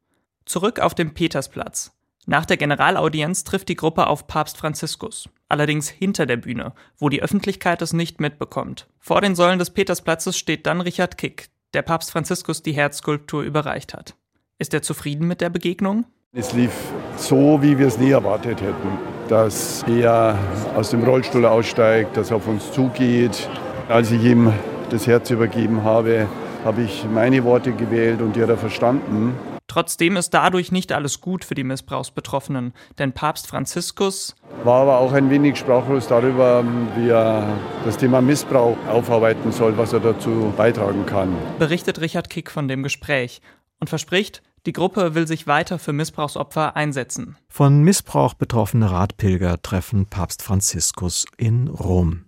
Zurück 0.45 0.79
auf 0.79 0.95
dem 0.95 1.13
Petersplatz. 1.13 1.93
Nach 2.25 2.47
der 2.47 2.57
Generalaudienz 2.57 3.43
trifft 3.43 3.69
die 3.69 3.75
Gruppe 3.75 4.07
auf 4.07 4.29
Papst 4.29 4.57
Franziskus, 4.57 5.29
allerdings 5.49 5.89
hinter 5.89 6.25
der 6.25 6.37
Bühne, 6.37 6.73
wo 6.99 7.09
die 7.09 7.21
Öffentlichkeit 7.21 7.83
es 7.83 7.95
nicht 7.95 8.21
mitbekommt. 8.21 8.87
Vor 9.01 9.21
den 9.21 9.35
Säulen 9.35 9.59
des 9.59 9.71
Petersplatzes 9.71 10.39
steht 10.39 10.67
dann 10.67 10.81
Richard 10.81 11.19
Kick, 11.19 11.49
der 11.75 11.83
Papst 11.83 12.13
Franziskus 12.13 12.63
die 12.63 12.73
Herzskulptur 12.73 13.43
überreicht 13.43 13.93
hat. 13.93 14.15
Ist 14.59 14.73
er 14.73 14.83
zufrieden 14.83 15.27
mit 15.27 15.41
der 15.41 15.51
Begegnung? 15.51 16.07
Es 16.33 16.53
lief 16.53 16.73
so, 17.17 17.61
wie 17.61 17.77
wir 17.77 17.89
es 17.89 17.99
nie 17.99 18.11
erwartet 18.11 18.61
hätten. 18.61 18.99
Dass 19.29 19.83
er 19.89 20.39
aus 20.77 20.91
dem 20.91 21.03
Rollstuhl 21.03 21.45
aussteigt, 21.45 22.17
dass 22.17 22.31
er 22.31 22.37
auf 22.37 22.47
uns 22.47 22.71
zugeht. 22.71 23.49
Als 23.89 24.11
ich 24.11 24.23
ihm 24.23 24.53
das 24.91 25.07
Herz 25.07 25.31
übergeben 25.31 25.85
habe, 25.85 26.29
habe 26.65 26.83
ich 26.83 27.05
meine 27.13 27.45
Worte 27.45 27.73
gewählt 27.73 28.21
und 28.21 28.37
die 28.37 28.43
hat 28.43 28.49
er 28.49 28.59
verstanden. 28.59 29.35
Trotzdem 29.69 30.17
ist 30.17 30.31
dadurch 30.31 30.73
nicht 30.73 30.93
alles 30.93 31.21
gut 31.21 31.45
für 31.45 31.55
die 31.55 31.65
Missbrauchsbetroffenen, 31.65 32.73
denn 32.99 33.13
Papst 33.13 33.47
Franziskus 33.47 34.35
war 34.65 34.83
aber 34.83 34.99
auch 34.99 35.13
ein 35.13 35.29
wenig 35.29 35.57
sprachlos 35.57 36.09
darüber, 36.09 36.65
wie 36.97 37.09
er 37.09 37.47
das 37.85 37.97
Thema 37.97 38.21
Missbrauch 38.21 38.77
aufarbeiten 38.89 39.53
soll, 39.53 39.77
was 39.77 39.93
er 39.93 40.01
dazu 40.01 40.53
beitragen 40.57 41.05
kann. 41.05 41.37
Berichtet 41.59 42.01
Richard 42.01 42.31
Kick 42.31 42.51
von 42.51 42.69
dem 42.69 42.83
Gespräch 42.83 43.43
und 43.79 43.89
verspricht, 43.89 44.43
die 44.67 44.73
Gruppe 44.73 45.15
will 45.15 45.29
sich 45.29 45.47
weiter 45.47 45.79
für 45.79 45.93
Missbrauchsopfer 45.93 46.75
einsetzen. 46.75 47.37
Von 47.49 47.83
Missbrauch 47.83 48.35
betroffene 48.35 48.91
Radpilger 48.91 49.63
treffen 49.63 50.07
Papst 50.07 50.43
Franziskus 50.43 51.27
in 51.37 51.69
Rom. 51.69 52.25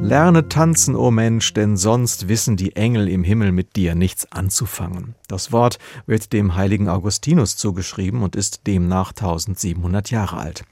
Lerne 0.00 0.48
tanzen, 0.48 0.94
o 0.94 1.06
oh 1.06 1.10
Mensch, 1.10 1.52
denn 1.54 1.76
sonst 1.76 2.28
wissen 2.28 2.56
die 2.56 2.76
Engel 2.76 3.08
im 3.08 3.24
Himmel 3.24 3.50
mit 3.50 3.76
dir 3.76 3.94
nichts 3.94 4.30
anzufangen. 4.30 5.14
Das 5.26 5.50
Wort 5.50 5.78
wird 6.06 6.32
dem 6.32 6.54
heiligen 6.54 6.88
Augustinus 6.88 7.56
zugeschrieben 7.56 8.22
und 8.22 8.36
ist 8.36 8.66
demnach 8.66 9.10
1700 9.10 10.10
Jahre 10.10 10.36
alt. 10.36 10.64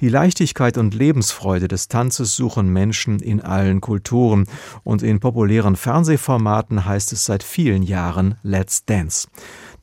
Die 0.00 0.08
Leichtigkeit 0.08 0.76
und 0.76 0.92
Lebensfreude 0.92 1.68
des 1.68 1.88
Tanzes 1.88 2.36
suchen 2.36 2.68
Menschen 2.68 3.20
in 3.20 3.40
allen 3.40 3.80
Kulturen 3.80 4.46
und 4.82 5.02
in 5.02 5.20
populären 5.20 5.76
Fernsehformaten 5.76 6.84
heißt 6.84 7.12
es 7.12 7.24
seit 7.24 7.42
vielen 7.42 7.82
Jahren 7.82 8.36
Let's 8.42 8.84
Dance. 8.84 9.28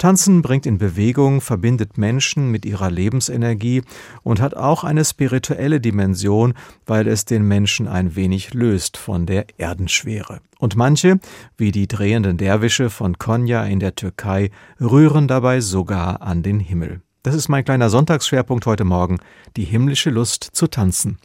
Tanzen 0.01 0.41
bringt 0.41 0.65
in 0.65 0.79
Bewegung, 0.79 1.41
verbindet 1.41 2.00
Menschen 2.00 2.50
mit 2.50 2.65
ihrer 2.65 2.89
Lebensenergie 2.89 3.84
und 4.24 4.41
hat 4.41 4.55
auch 4.55 4.84
eine 4.84 5.05
spirituelle 5.05 5.79
Dimension, 5.79 6.55
weil 6.88 7.08
es 7.08 7.25
den 7.25 7.48
Menschen 7.48 7.88
ein 7.88 8.15
wenig 8.15 8.55
löst 8.55 8.98
von 8.98 9.27
der 9.27 9.46
Erdenschwere. 9.60 10.39
Und 10.58 10.75
manche, 10.75 11.20
wie 11.55 11.72
die 11.72 11.88
drehenden 11.88 12.38
Derwische 12.38 12.89
von 12.89 13.20
Konya 13.20 13.63
in 13.65 13.79
der 13.79 13.93
Türkei, 13.93 14.50
rühren 14.79 15.27
dabei 15.27 15.62
sogar 15.62 16.24
an 16.24 16.41
den 16.41 16.60
Himmel. 16.60 17.01
Das 17.22 17.36
ist 17.36 17.48
mein 17.48 17.63
kleiner 17.63 17.91
Sonntagsschwerpunkt 17.91 18.65
heute 18.65 18.86
Morgen, 18.86 19.20
die 19.55 19.65
himmlische 19.65 20.10
Lust 20.10 20.43
zu 20.51 20.65
tanzen. 20.65 21.20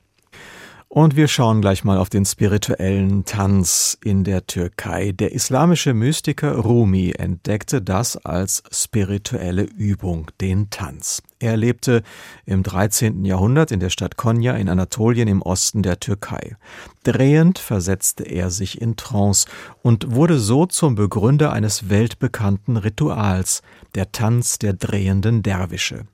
Und 0.88 1.16
wir 1.16 1.26
schauen 1.26 1.60
gleich 1.60 1.82
mal 1.82 1.98
auf 1.98 2.10
den 2.10 2.24
spirituellen 2.24 3.24
Tanz 3.24 3.98
in 4.04 4.22
der 4.22 4.46
Türkei. 4.46 5.10
Der 5.10 5.32
islamische 5.32 5.94
Mystiker 5.94 6.54
Rumi 6.56 7.10
entdeckte 7.10 7.82
das 7.82 8.16
als 8.16 8.62
spirituelle 8.70 9.64
Übung, 9.64 10.30
den 10.40 10.70
Tanz. 10.70 11.22
Er 11.40 11.56
lebte 11.56 12.04
im 12.44 12.62
13. 12.62 13.24
Jahrhundert 13.24 13.72
in 13.72 13.80
der 13.80 13.90
Stadt 13.90 14.16
Konya 14.16 14.54
in 14.54 14.68
Anatolien 14.68 15.26
im 15.26 15.42
Osten 15.42 15.82
der 15.82 15.98
Türkei. 15.98 16.56
Drehend 17.02 17.58
versetzte 17.58 18.22
er 18.22 18.50
sich 18.50 18.80
in 18.80 18.96
Trance 18.96 19.48
und 19.82 20.14
wurde 20.14 20.38
so 20.38 20.66
zum 20.66 20.94
Begründer 20.94 21.52
eines 21.52 21.90
weltbekannten 21.90 22.76
Rituals, 22.76 23.62
der 23.96 24.12
Tanz 24.12 24.60
der 24.60 24.72
drehenden 24.72 25.42
Derwische. 25.42 26.06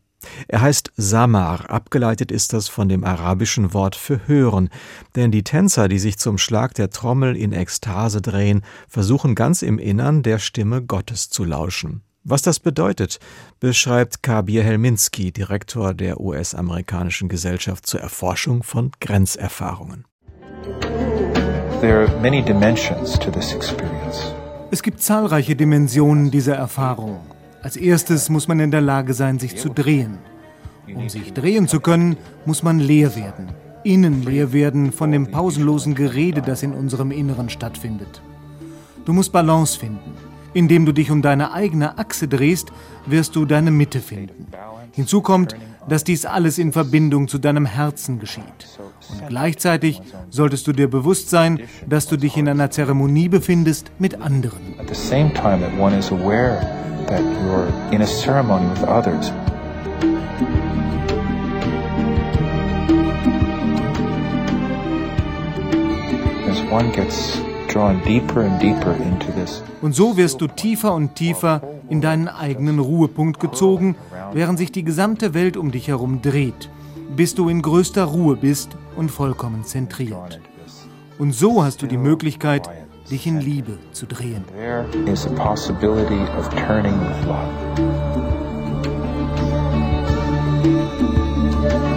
Er 0.48 0.60
heißt 0.60 0.92
Samar, 0.96 1.70
abgeleitet 1.70 2.30
ist 2.32 2.52
das 2.52 2.68
von 2.68 2.88
dem 2.88 3.04
arabischen 3.04 3.74
Wort 3.74 3.96
für 3.96 4.26
hören, 4.26 4.70
denn 5.16 5.30
die 5.30 5.42
Tänzer, 5.42 5.88
die 5.88 5.98
sich 5.98 6.18
zum 6.18 6.38
Schlag 6.38 6.74
der 6.74 6.90
Trommel 6.90 7.36
in 7.36 7.52
Ekstase 7.52 8.20
drehen, 8.20 8.62
versuchen 8.88 9.34
ganz 9.34 9.62
im 9.62 9.78
Innern 9.78 10.22
der 10.22 10.38
Stimme 10.38 10.82
Gottes 10.82 11.30
zu 11.30 11.44
lauschen. 11.44 12.02
Was 12.24 12.42
das 12.42 12.60
bedeutet, 12.60 13.18
beschreibt 13.58 14.22
Kabir 14.22 14.62
Helminski, 14.62 15.32
Direktor 15.32 15.92
der 15.92 16.20
US-amerikanischen 16.20 17.28
Gesellschaft 17.28 17.84
zur 17.84 18.00
Erforschung 18.00 18.62
von 18.62 18.92
Grenzerfahrungen. 19.00 20.04
Es 24.70 24.82
gibt 24.84 25.00
zahlreiche 25.00 25.56
Dimensionen 25.56 26.30
dieser 26.30 26.54
Erfahrung. 26.54 27.20
Als 27.62 27.76
erstes 27.76 28.28
muss 28.28 28.48
man 28.48 28.58
in 28.60 28.70
der 28.70 28.80
Lage 28.80 29.14
sein, 29.14 29.38
sich 29.38 29.56
zu 29.56 29.68
drehen. 29.68 30.18
Um 30.92 31.08
sich 31.08 31.32
drehen 31.32 31.68
zu 31.68 31.80
können, 31.80 32.16
muss 32.44 32.62
man 32.62 32.80
leer 32.80 33.14
werden. 33.14 33.50
Innen 33.84 34.24
leer 34.24 34.52
werden 34.52 34.92
von 34.92 35.12
dem 35.12 35.30
pausenlosen 35.30 35.94
Gerede, 35.94 36.42
das 36.42 36.62
in 36.62 36.72
unserem 36.72 37.12
Inneren 37.12 37.48
stattfindet. 37.48 38.20
Du 39.04 39.12
musst 39.12 39.32
Balance 39.32 39.78
finden. 39.78 40.12
Indem 40.54 40.84
du 40.84 40.92
dich 40.92 41.10
um 41.10 41.22
deine 41.22 41.52
eigene 41.52 41.98
Achse 41.98 42.28
drehst, 42.28 42.72
wirst 43.06 43.36
du 43.36 43.44
deine 43.44 43.70
Mitte 43.70 44.00
finden. 44.00 44.46
Hinzu 44.92 45.22
kommt, 45.22 45.56
dass 45.88 46.04
dies 46.04 46.26
alles 46.26 46.58
in 46.58 46.72
Verbindung 46.72 47.28
zu 47.28 47.38
deinem 47.38 47.66
Herzen 47.66 48.18
geschieht. 48.18 48.44
Und 49.10 49.28
gleichzeitig 49.28 50.00
solltest 50.30 50.66
du 50.66 50.72
dir 50.72 50.88
bewusst 50.88 51.30
sein, 51.30 51.60
dass 51.88 52.06
du 52.06 52.16
dich 52.16 52.36
in 52.36 52.48
einer 52.48 52.70
Zeremonie 52.70 53.28
befindest 53.28 53.90
mit 53.98 54.20
anderen. 54.20 54.60
One 66.72 66.90
gets 66.90 67.51
Und 69.82 69.94
so 69.94 70.16
wirst 70.16 70.40
du 70.40 70.46
tiefer 70.46 70.94
und 70.94 71.14
tiefer 71.14 71.62
in 71.88 72.00
deinen 72.00 72.28
eigenen 72.28 72.78
Ruhepunkt 72.78 73.40
gezogen, 73.40 73.96
während 74.32 74.58
sich 74.58 74.72
die 74.72 74.84
gesamte 74.84 75.34
Welt 75.34 75.56
um 75.56 75.70
dich 75.70 75.88
herum 75.88 76.22
dreht, 76.22 76.70
bis 77.16 77.34
du 77.34 77.48
in 77.48 77.62
größter 77.62 78.04
Ruhe 78.04 78.36
bist 78.36 78.76
und 78.96 79.10
vollkommen 79.10 79.64
zentriert. 79.64 80.40
Und 81.18 81.32
so 81.32 81.62
hast 81.62 81.82
du 81.82 81.86
die 81.86 81.98
Möglichkeit, 81.98 82.68
dich 83.10 83.26
in 83.26 83.40
Liebe 83.40 83.78
zu 83.92 84.06
drehen. 84.06 84.44
There 91.62 91.91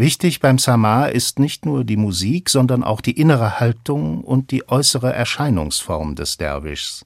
Wichtig 0.00 0.40
beim 0.40 0.56
Samar 0.56 1.12
ist 1.12 1.38
nicht 1.38 1.66
nur 1.66 1.84
die 1.84 1.98
Musik, 1.98 2.48
sondern 2.48 2.82
auch 2.82 3.02
die 3.02 3.20
innere 3.20 3.60
Haltung 3.60 4.24
und 4.24 4.50
die 4.50 4.66
äußere 4.66 5.12
Erscheinungsform 5.12 6.14
des 6.14 6.38
Derwischs 6.38 7.04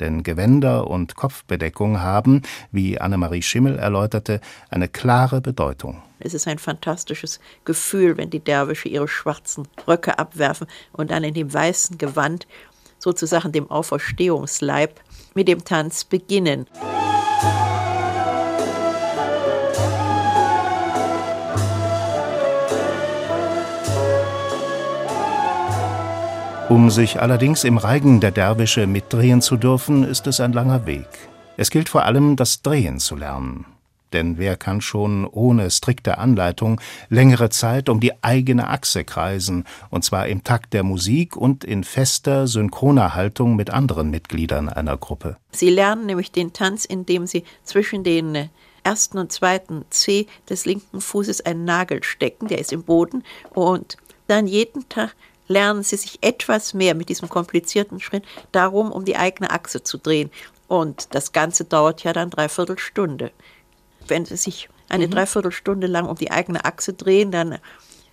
denn 0.00 0.22
Gewänder 0.22 0.86
und 0.86 1.16
Kopfbedeckung 1.16 2.00
haben, 2.00 2.40
wie 2.72 2.98
Annemarie 2.98 3.42
Schimmel 3.42 3.78
erläuterte, 3.78 4.40
eine 4.70 4.88
klare 4.88 5.42
Bedeutung. 5.42 6.02
Es 6.18 6.32
ist 6.32 6.48
ein 6.48 6.58
fantastisches 6.58 7.40
Gefühl, 7.66 8.16
wenn 8.16 8.30
die 8.30 8.40
Derwische 8.40 8.88
ihre 8.88 9.08
schwarzen 9.08 9.68
Röcke 9.86 10.18
abwerfen 10.18 10.66
und 10.92 11.10
dann 11.10 11.22
in 11.22 11.34
dem 11.34 11.52
weißen 11.52 11.98
Gewand, 11.98 12.46
sozusagen 12.98 13.52
dem 13.52 13.70
Auferstehungsleib, 13.70 14.98
mit 15.34 15.46
dem 15.46 15.62
Tanz 15.62 16.04
beginnen. 16.04 16.66
Um 26.70 26.88
sich 26.88 27.20
allerdings 27.20 27.64
im 27.64 27.78
Reigen 27.78 28.20
der 28.20 28.30
Derwische 28.30 28.86
mitdrehen 28.86 29.42
zu 29.42 29.56
dürfen, 29.56 30.04
ist 30.04 30.28
es 30.28 30.38
ein 30.38 30.52
langer 30.52 30.86
Weg. 30.86 31.08
Es 31.56 31.68
gilt 31.68 31.88
vor 31.88 32.04
allem, 32.04 32.36
das 32.36 32.62
Drehen 32.62 33.00
zu 33.00 33.16
lernen. 33.16 33.66
Denn 34.12 34.38
wer 34.38 34.56
kann 34.56 34.80
schon 34.80 35.26
ohne 35.26 35.68
strikte 35.72 36.18
Anleitung 36.18 36.80
längere 37.08 37.50
Zeit 37.50 37.88
um 37.88 37.98
die 37.98 38.22
eigene 38.22 38.68
Achse 38.68 39.02
kreisen, 39.02 39.64
und 39.90 40.04
zwar 40.04 40.28
im 40.28 40.44
Takt 40.44 40.72
der 40.72 40.84
Musik 40.84 41.36
und 41.36 41.64
in 41.64 41.82
fester, 41.82 42.46
synchroner 42.46 43.16
Haltung 43.16 43.56
mit 43.56 43.70
anderen 43.70 44.10
Mitgliedern 44.10 44.68
einer 44.68 44.96
Gruppe? 44.96 45.38
Sie 45.50 45.70
lernen 45.70 46.06
nämlich 46.06 46.30
den 46.30 46.52
Tanz, 46.52 46.84
indem 46.84 47.26
sie 47.26 47.42
zwischen 47.64 48.04
den 48.04 48.48
ersten 48.84 49.18
und 49.18 49.32
zweiten 49.32 49.86
C 49.90 50.28
des 50.48 50.66
linken 50.66 51.00
Fußes 51.00 51.40
einen 51.40 51.64
Nagel 51.64 52.04
stecken, 52.04 52.46
der 52.46 52.60
ist 52.60 52.72
im 52.72 52.84
Boden, 52.84 53.24
und 53.54 53.96
dann 54.28 54.46
jeden 54.46 54.88
Tag 54.88 55.16
lernen 55.50 55.82
sie 55.82 55.96
sich 55.96 56.18
etwas 56.22 56.74
mehr 56.74 56.94
mit 56.94 57.08
diesem 57.08 57.28
komplizierten 57.28 58.00
Schritt 58.00 58.24
darum, 58.52 58.92
um 58.92 59.04
die 59.04 59.16
eigene 59.16 59.50
Achse 59.50 59.82
zu 59.82 59.98
drehen. 59.98 60.30
Und 60.68 61.14
das 61.14 61.32
Ganze 61.32 61.64
dauert 61.64 62.04
ja 62.04 62.12
dann 62.12 62.30
dreiviertel 62.30 62.78
Stunde. 62.78 63.32
Wenn 64.06 64.24
sie 64.24 64.36
sich 64.36 64.68
eine 64.88 65.08
mhm. 65.08 65.10
Dreiviertelstunde 65.10 65.88
lang 65.88 66.06
um 66.06 66.16
die 66.16 66.30
eigene 66.30 66.64
Achse 66.64 66.92
drehen, 66.92 67.32
dann 67.32 67.58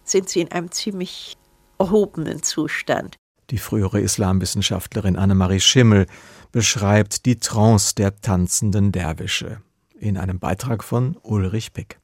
sind 0.04 0.30
sie 0.30 0.42
in 0.42 0.52
einem 0.52 0.72
ziemlich 0.72 1.38
erhobenen 1.78 2.42
Zustand. 2.42 3.16
Die 3.52 3.60
frühere 3.60 4.02
Islamwissenschaftlerin 4.02 5.16
Annemarie 5.16 5.60
Schimmel 5.60 6.08
beschreibt 6.52 7.26
die 7.28 7.38
Trance 7.38 7.94
der 7.94 8.20
tanzenden 8.20 8.92
Derwische 8.92 9.62
in 10.00 10.18
einem 10.18 10.40
Beitrag 10.40 10.84
von 10.84 11.18
Ulrich 11.22 11.72
Pick. 11.74 12.00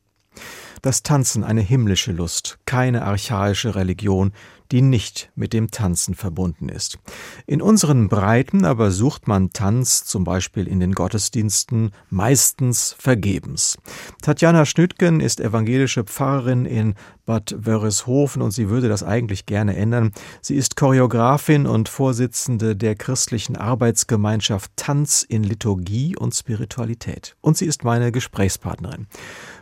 Das 0.84 1.02
Tanzen 1.02 1.44
eine 1.44 1.62
himmlische 1.62 2.12
Lust, 2.12 2.60
keine 2.66 3.04
archaische 3.04 3.76
Religion, 3.76 4.34
die 4.74 4.82
nicht 4.82 5.32
mit 5.36 5.54
dem 5.54 5.70
Tanzen 5.70 6.16
verbunden 6.16 6.68
ist. 6.68 6.98
In 7.46 7.62
unseren 7.62 8.10
Breiten 8.10 8.66
aber 8.66 8.90
sucht 8.90 9.28
man 9.28 9.54
Tanz 9.54 10.04
zum 10.04 10.24
Beispiel 10.24 10.68
in 10.68 10.80
den 10.80 10.94
Gottesdiensten 10.94 11.92
meistens 12.10 12.96
vergebens. 12.98 13.78
Tatjana 14.24 14.66
Schnüttgen 14.66 15.20
ist 15.20 15.40
evangelische 15.40 16.04
Pfarrerin 16.04 16.66
in 16.66 16.96
Bad 17.28 17.56
Wörishofen 17.56 18.42
und 18.42 18.50
sie 18.50 18.68
würde 18.68 18.90
das 18.90 19.04
eigentlich 19.04 19.46
gerne 19.46 19.76
ändern. 19.76 20.12
Sie 20.42 20.56
ist 20.56 20.76
Choreografin 20.76 21.68
und 21.68 21.88
Vorsitzende 21.88 22.76
der 22.76 22.96
christlichen 22.96 23.56
Arbeitsgemeinschaft 23.56 24.72
Tanz 24.76 25.22
in 25.22 25.44
Liturgie 25.44 26.18
und 26.18 26.34
Spiritualität. 26.34 27.36
Und 27.42 27.58
sie 27.58 27.68
ist 27.68 27.84
meine 27.84 28.12
Gesprächspartnerin. 28.12 29.06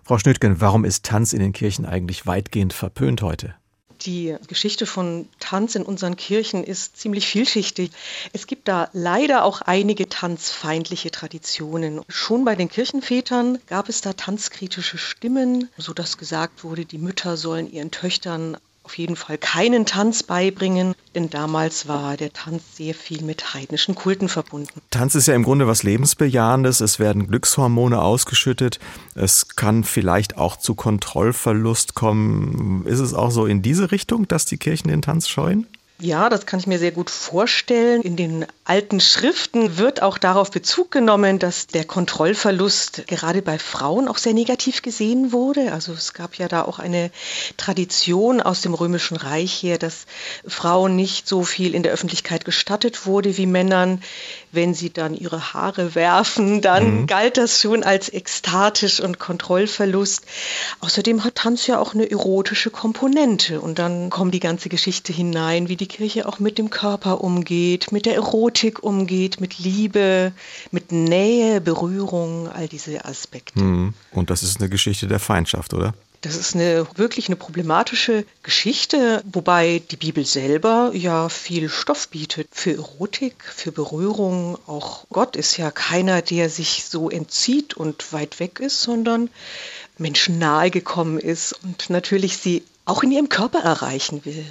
Frau 0.05 0.17
Schnüttgen, 0.17 0.61
warum 0.61 0.85
ist 0.85 1.03
Tanz 1.03 1.33
in 1.33 1.41
den 1.41 1.51
Kirchen 1.51 1.85
eigentlich 1.85 2.25
weitgehend 2.25 2.71
verpönt 2.71 3.21
heute? 3.21 3.55
Die 4.05 4.35
Geschichte 4.47 4.85
von 4.85 5.27
Tanz 5.39 5.75
in 5.75 5.83
unseren 5.83 6.15
Kirchen 6.15 6.63
ist 6.63 6.97
ziemlich 6.97 7.27
vielschichtig. 7.27 7.91
Es 8.33 8.47
gibt 8.47 8.67
da 8.67 8.89
leider 8.93 9.43
auch 9.43 9.61
einige 9.61 10.09
tanzfeindliche 10.09 11.11
Traditionen. 11.11 12.01
Schon 12.07 12.43
bei 12.43 12.55
den 12.55 12.69
Kirchenvätern 12.69 13.59
gab 13.67 13.89
es 13.89 14.01
da 14.01 14.13
tanzkritische 14.13 14.97
Stimmen, 14.97 15.69
sodass 15.77 16.17
gesagt 16.17 16.63
wurde, 16.63 16.85
die 16.85 16.97
Mütter 16.97 17.37
sollen 17.37 17.71
ihren 17.71 17.91
Töchtern 17.91 18.57
auf 18.83 18.97
jeden 18.97 19.15
Fall 19.15 19.37
keinen 19.37 19.85
Tanz 19.85 20.23
beibringen, 20.23 20.95
denn 21.13 21.29
damals 21.29 21.87
war 21.87 22.17
der 22.17 22.33
Tanz 22.33 22.61
sehr 22.75 22.95
viel 22.95 23.23
mit 23.23 23.53
heidnischen 23.53 23.95
Kulten 23.95 24.27
verbunden. 24.27 24.81
Tanz 24.89 25.15
ist 25.15 25.27
ja 25.27 25.35
im 25.35 25.43
Grunde 25.43 25.67
was 25.67 25.83
Lebensbejahendes, 25.83 26.81
es 26.81 26.99
werden 26.99 27.27
Glückshormone 27.27 28.01
ausgeschüttet, 28.01 28.79
es 29.15 29.55
kann 29.55 29.83
vielleicht 29.83 30.37
auch 30.37 30.57
zu 30.57 30.75
Kontrollverlust 30.75 31.93
kommen. 31.93 32.85
Ist 32.85 32.99
es 32.99 33.13
auch 33.13 33.31
so 33.31 33.45
in 33.45 33.61
diese 33.61 33.91
Richtung, 33.91 34.27
dass 34.27 34.45
die 34.45 34.57
Kirchen 34.57 34.89
den 34.89 35.01
Tanz 35.01 35.29
scheuen? 35.29 35.67
Ja, 36.01 36.29
das 36.29 36.47
kann 36.47 36.59
ich 36.59 36.65
mir 36.65 36.79
sehr 36.79 36.91
gut 36.91 37.11
vorstellen. 37.11 38.01
In 38.01 38.15
den 38.15 38.47
alten 38.63 38.99
Schriften 38.99 39.77
wird 39.77 40.01
auch 40.01 40.17
darauf 40.17 40.49
Bezug 40.49 40.89
genommen, 40.89 41.37
dass 41.37 41.67
der 41.67 41.85
Kontrollverlust 41.85 43.03
gerade 43.05 43.43
bei 43.43 43.59
Frauen 43.59 44.07
auch 44.07 44.17
sehr 44.17 44.33
negativ 44.33 44.81
gesehen 44.81 45.31
wurde. 45.31 45.71
Also 45.73 45.93
es 45.93 46.13
gab 46.13 46.35
ja 46.35 46.47
da 46.47 46.63
auch 46.63 46.79
eine 46.79 47.11
Tradition 47.57 48.41
aus 48.41 48.61
dem 48.61 48.73
Römischen 48.73 49.15
Reich 49.15 49.61
her, 49.61 49.77
dass 49.77 50.07
Frauen 50.47 50.95
nicht 50.95 51.27
so 51.27 51.43
viel 51.43 51.75
in 51.75 51.83
der 51.83 51.91
Öffentlichkeit 51.91 52.45
gestattet 52.45 53.05
wurde 53.05 53.37
wie 53.37 53.45
Männern. 53.45 54.01
Wenn 54.51 54.73
sie 54.73 54.91
dann 54.91 55.13
ihre 55.13 55.53
Haare 55.53 55.93
werfen, 55.93 56.61
dann 56.61 57.01
mhm. 57.01 57.07
galt 57.07 57.37
das 57.37 57.61
schon 57.61 57.83
als 57.83 58.11
ekstatisch 58.11 58.99
und 59.01 59.19
Kontrollverlust. 59.19 60.23
Außerdem 60.79 61.23
hat 61.23 61.35
Tanz 61.35 61.67
ja 61.67 61.77
auch 61.77 61.93
eine 61.93 62.09
erotische 62.09 62.71
Komponente 62.71 63.61
und 63.61 63.77
dann 63.77 64.09
kommt 64.09 64.33
die 64.33 64.39
ganze 64.39 64.67
Geschichte 64.67 65.13
hinein, 65.13 65.69
wie 65.69 65.77
die 65.77 65.90
Kirche 65.91 66.27
auch 66.27 66.39
mit 66.39 66.57
dem 66.57 66.69
Körper 66.69 67.21
umgeht, 67.21 67.91
mit 67.91 68.05
der 68.05 68.15
Erotik 68.15 68.81
umgeht, 68.81 69.41
mit 69.41 69.59
Liebe, 69.59 70.31
mit 70.71 70.91
Nähe, 70.91 71.59
Berührung, 71.59 72.47
all 72.47 72.67
diese 72.67 73.03
Aspekte. 73.03 73.61
Mhm. 73.61 73.93
Und 74.11 74.29
das 74.29 74.41
ist 74.41 74.59
eine 74.59 74.69
Geschichte 74.69 75.07
der 75.07 75.19
Feindschaft, 75.19 75.73
oder? 75.73 75.93
Das 76.21 76.35
ist 76.35 76.55
eine 76.55 76.85
wirklich 76.95 77.27
eine 77.27 77.35
problematische 77.35 78.25
Geschichte, 78.43 79.23
wobei 79.33 79.81
die 79.89 79.95
Bibel 79.95 80.23
selber 80.23 80.91
ja 80.93 81.29
viel 81.29 81.67
Stoff 81.67 82.09
bietet 82.09 82.47
für 82.51 82.75
Erotik, 82.75 83.43
für 83.43 83.71
Berührung. 83.71 84.57
Auch 84.67 85.05
Gott 85.09 85.35
ist 85.35 85.57
ja 85.57 85.71
keiner, 85.71 86.21
der 86.21 86.49
sich 86.49 86.85
so 86.85 87.09
entzieht 87.09 87.73
und 87.73 88.13
weit 88.13 88.39
weg 88.39 88.59
ist, 88.59 88.83
sondern 88.83 89.29
Menschen 89.97 90.37
nahe 90.37 90.69
gekommen 90.69 91.17
ist 91.17 91.53
und 91.63 91.89
natürlich 91.89 92.37
sie 92.37 92.63
auch 92.85 93.01
in 93.01 93.11
ihrem 93.11 93.29
Körper 93.29 93.59
erreichen 93.59 94.23
will. 94.23 94.45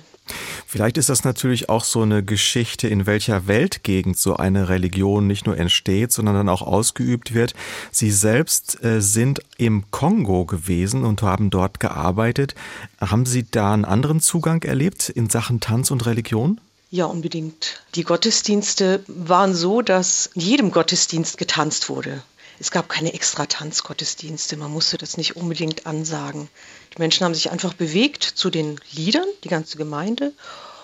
Vielleicht 0.67 0.99
ist 0.99 1.09
das 1.09 1.25
natürlich 1.25 1.69
auch 1.69 1.85
so 1.85 2.03
eine 2.03 2.23
Geschichte, 2.23 2.89
in 2.89 3.07
welcher 3.07 3.47
Weltgegend 3.47 4.17
so 4.17 4.37
eine 4.37 4.69
Religion 4.69 5.27
nicht 5.27 5.47
nur 5.47 5.57
entsteht, 5.59 6.13
sondern 6.13 6.35
dann 6.35 6.49
auch 6.49 6.63
ausgeübt 6.63 7.35
wird. 7.35 7.55
Sie 7.91 8.11
selbst 8.11 8.83
äh, 8.85 9.01
sind 9.01 9.41
im 9.59 9.91
Kongo 9.91 10.45
gewesen 10.45 11.05
und 11.05 11.23
haben 11.23 11.51
dort 11.51 11.81
gearbeitet. 11.81 12.55
Haben 13.01 13.27
Sie 13.27 13.45
da 13.51 13.73
einen 13.73 13.85
anderen 13.85 14.21
Zugang 14.21 14.63
erlebt 14.63 15.09
in 15.09 15.29
Sachen 15.29 15.61
Tanz 15.61 15.91
und 15.91 16.07
Religion? 16.07 16.61
Ja, 16.91 17.05
unbedingt. 17.07 17.83
Die 17.95 18.03
Gottesdienste 18.03 19.05
waren 19.07 19.55
so, 19.55 19.81
dass 19.81 20.31
in 20.35 20.43
jedem 20.43 20.73
Gottesdienst 20.73 21.39
getanzt 21.39 21.89
wurde. 21.89 22.23
Es 22.59 22.71
gab 22.71 22.89
keine 22.89 23.15
extra 23.15 23.47
Tanzgottesdienste, 23.47 24.57
man 24.57 24.71
musste 24.71 24.99
das 24.99 25.17
nicht 25.17 25.35
unbedingt 25.37 25.87
ansagen. 25.87 26.49
Die 26.95 26.99
Menschen 26.99 27.25
haben 27.25 27.35
sich 27.35 27.51
einfach 27.51 27.75
bewegt 27.75 28.25
zu 28.25 28.51
den 28.51 28.81
Liedern, 28.93 29.27
die 29.45 29.49
ganze 29.49 29.77
Gemeinde. 29.77 30.33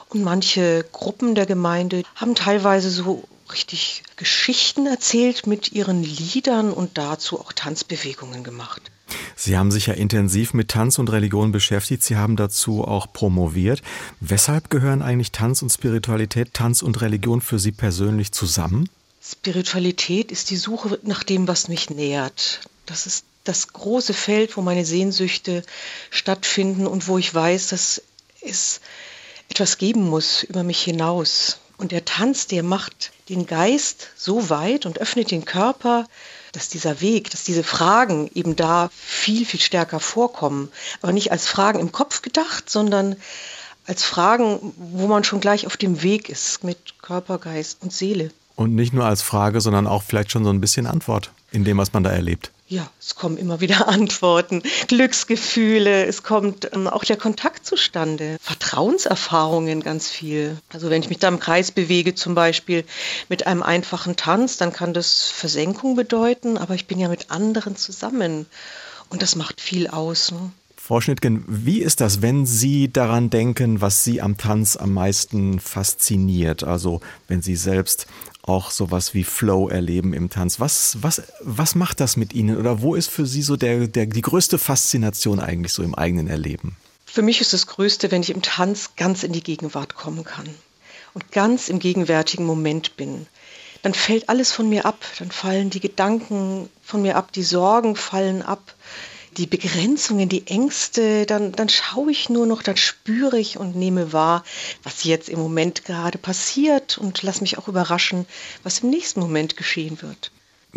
Und 0.09 0.23
manche 0.23 0.85
Gruppen 0.93 1.35
der 1.35 1.47
Gemeinde 1.47 2.03
haben 2.15 2.35
teilweise 2.35 2.91
so 2.91 3.25
richtig 3.53 4.03
Geschichten 4.17 4.87
erzählt 4.87 5.47
mit 5.47 5.73
ihren 5.73 6.03
Liedern 6.03 6.73
und 6.73 6.97
dazu 6.99 7.41
auch 7.41 7.53
Tanzbewegungen 7.53 8.45
gemacht. 8.45 8.83
Sie 9.37 9.57
haben 9.57 9.71
sich 9.71 9.87
ja 9.87 9.95
intensiv 9.95 10.55
mit 10.55 10.69
Tanz 10.69 10.99
und 10.99 11.11
Religion 11.13 11.53
beschäftigt. 11.53 12.03
Sie 12.03 12.17
haben 12.17 12.37
dazu 12.37 12.85
auch 12.85 13.13
promoviert. 13.13 13.83
Weshalb 14.21 14.71
gehören 14.71 15.03
eigentlich 15.03 15.33
Tanz 15.33 15.63
und 15.63 15.71
Spiritualität, 15.71 16.55
Tanz 16.55 16.83
und 16.83 17.01
Religion 17.01 17.41
für 17.41 17.59
Sie 17.59 17.73
persönlich 17.73 18.33
zusammen? 18.33 18.89
Spiritualität 19.23 20.33
ist 20.33 20.51
die 20.51 20.57
Suche 20.57 20.99
nach 21.03 21.23
dem, 21.23 21.49
was 21.49 21.69
mich 21.69 21.91
nährt. 21.91 22.61
Das 22.87 23.07
ist 23.07 23.25
das 23.49 23.73
große 23.73 24.15
Feld, 24.15 24.57
wo 24.57 24.63
meine 24.63 24.85
Sehnsüchte 24.85 25.63
stattfinden 26.11 26.87
und 26.87 27.09
wo 27.09 27.19
ich 27.19 27.35
weiß, 27.35 27.69
dass 27.69 28.03
es 28.41 28.81
etwas 29.49 29.79
geben 29.79 30.09
muss 30.09 30.43
über 30.43 30.63
mich 30.63 30.83
hinaus. 30.83 31.59
Und 31.79 31.93
der 31.93 32.05
Tanz, 32.05 32.47
der 32.47 32.63
macht 32.63 33.13
den 33.29 33.47
Geist 33.47 34.09
so 34.17 34.49
weit 34.49 34.87
und 34.87 34.99
öffnet 34.99 35.31
den 35.31 35.45
Körper, 35.45 36.07
dass 36.53 36.69
dieser 36.71 37.01
Weg, 37.01 37.31
dass 37.31 37.45
diese 37.45 37.65
Fragen 37.65 38.31
eben 38.35 38.57
da 38.57 38.89
viel, 38.95 39.45
viel 39.45 39.61
stärker 39.61 40.01
vorkommen. 40.01 40.71
Aber 41.03 41.13
nicht 41.13 41.33
als 41.33 41.47
Fragen 41.47 41.81
im 41.81 41.93
Kopf 41.93 42.23
gedacht, 42.23 42.71
sondern 42.71 43.17
als 43.87 44.05
Fragen, 44.05 44.73
wo 44.77 45.07
man 45.07 45.23
schon 45.23 45.41
gleich 45.41 45.67
auf 45.67 45.77
dem 45.77 46.03
Weg 46.03 46.29
ist 46.29 46.65
mit 46.65 46.99
Körper, 47.03 47.39
Geist 47.39 47.79
und 47.83 47.93
Seele. 47.93 48.31
Und 48.57 48.75
nicht 48.75 48.95
nur 48.95 49.05
als 49.05 49.21
Frage, 49.21 49.61
sondern 49.61 49.87
auch 49.87 50.03
vielleicht 50.03 50.31
schon 50.31 50.45
so 50.45 50.51
ein 50.51 50.63
bisschen 50.63 50.87
Antwort 50.87 51.31
in 51.53 51.65
dem, 51.65 51.77
was 51.77 51.93
man 51.93 52.03
da 52.03 52.11
erlebt. 52.11 52.51
Ja, 52.69 52.91
es 52.99 53.15
kommen 53.15 53.37
immer 53.37 53.61
wieder 53.61 53.87
Antworten, 53.89 54.63
Glücksgefühle, 54.89 56.05
es 56.07 56.25
kommt 56.25 56.69
ähm, 56.73 56.89
auch 56.89 57.05
der 57.05 57.17
Kontakt 57.17 57.65
zustande, 57.65 58.39
Vertrauenserfahrungen 58.41 59.83
ganz 59.83 60.09
viel. 60.09 60.57
Also 60.73 60.91
wenn 60.91 61.01
ich 61.01 61.09
mich 61.09 61.21
da 61.21 61.29
im 61.29 61.39
Kreis 61.39 61.71
bewege, 61.71 62.17
zum 62.17 62.35
Beispiel 62.35 62.85
mit 63.29 63.47
einem 63.47 63.63
einfachen 63.63 64.17
Tanz, 64.17 64.57
dann 64.57 64.73
kann 64.73 64.95
das 64.95 65.31
Versenkung 65.31 65.95
bedeuten, 65.95 66.59
aber 66.59 66.75
ich 66.75 66.89
bin 66.89 66.99
ja 66.99 67.09
mit 67.09 67.31
anderen 67.31 67.77
zusammen 67.77 68.47
und 69.11 69.23
das 69.23 69.37
macht 69.37 69.61
viel 69.61 69.87
aus. 69.87 70.33
Ne? 70.33 70.51
Frau 70.87 71.01
Schnittgen, 71.01 71.43
wie 71.49 71.83
ist 71.83 72.01
das, 72.01 72.23
wenn 72.23 72.47
Sie 72.47 72.93
daran 72.93 73.29
denken, 73.29 73.81
was 73.81 74.05
Sie 74.05 74.23
am 74.23 74.37
Tanz 74.37 74.77
am 74.77 74.95
meisten 74.95 75.59
fasziniert? 75.59 76.63
Also 76.63 77.01
wenn 77.27 77.43
Sie 77.43 77.57
selbst 77.57 78.07
auch 78.43 78.71
sowas 78.71 79.13
wie 79.13 79.25
Flow 79.25 79.69
erleben 79.69 80.15
im 80.15 80.31
Tanz. 80.31 80.61
Was, 80.61 80.99
was, 81.01 81.25
was 81.41 81.75
macht 81.75 81.99
das 81.99 82.17
mit 82.17 82.35
Ihnen 82.35 82.57
oder 82.57 82.83
wo 82.83 82.95
ist 82.95 83.11
für 83.11 83.27
Sie 83.27 83.43
so 83.43 83.57
der, 83.57 83.89
der, 83.89 84.07
die 84.07 84.23
größte 84.23 84.59
Faszination 84.59 85.41
eigentlich 85.41 85.73
so 85.73 85.83
im 85.83 85.97
eigenen 85.97 86.29
Erleben? 86.29 86.77
Für 87.05 87.23
mich 87.23 87.41
ist 87.41 87.53
das 87.53 87.67
Größte, 87.67 88.13
wenn 88.13 88.23
ich 88.23 88.31
im 88.31 88.43
Tanz 88.43 88.91
ganz 88.95 89.25
in 89.25 89.33
die 89.33 89.43
Gegenwart 89.43 89.97
kommen 89.97 90.23
kann 90.23 90.49
und 91.15 91.33
ganz 91.33 91.69
im 91.69 91.81
gegenwärtigen 91.81 92.47
Moment 92.47 92.97
bin. 92.97 93.27
Dann 93.83 93.93
fällt 93.93 94.29
alles 94.29 94.53
von 94.53 94.69
mir 94.69 94.87
ab, 94.87 95.05
dann 95.19 95.33
fallen 95.33 95.69
die 95.69 95.81
Gedanken 95.81 96.69
von 96.81 97.03
mir 97.03 97.17
ab, 97.17 97.33
die 97.33 97.43
Sorgen 97.43 97.97
fallen 97.97 98.43
ab 98.43 98.77
die 99.37 99.47
Begrenzungen, 99.47 100.29
die 100.29 100.47
Ängste, 100.47 101.27
dann, 101.27 101.53
dann 101.53 101.69
schaue 101.69 102.11
ich 102.11 102.29
nur 102.29 102.47
noch, 102.47 102.63
dann 102.63 102.77
spüre 102.77 103.39
ich 103.39 103.59
und 103.59 103.77
nehme 103.77 104.13
wahr, 104.13 104.45
was 104.83 105.05
jetzt 105.05 105.29
im 105.29 105.39
Moment 105.39 105.85
gerade 105.85 106.19
passiert 106.19 106.99
und 106.99 107.23
lass 107.23 107.41
mich 107.41 107.59
auch 107.59 107.69
überraschen, 107.69 108.27
was 108.63 108.81
im 108.81 108.91
nächsten 108.91 109.21
Moment 109.21 109.57
geschehen 109.57 110.01
wird. 110.03 110.31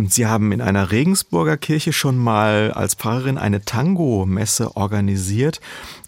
Sie 0.08 0.28
haben 0.28 0.52
in 0.52 0.62
einer 0.62 0.92
Regensburger 0.92 1.58
Kirche 1.58 1.94
schon 1.94 2.18
mal 2.18 2.72
als 2.72 2.96
Pfarrerin 2.96 3.38
eine 3.38 3.62
Tango-Messe 3.62 4.76
organisiert. 4.78 5.60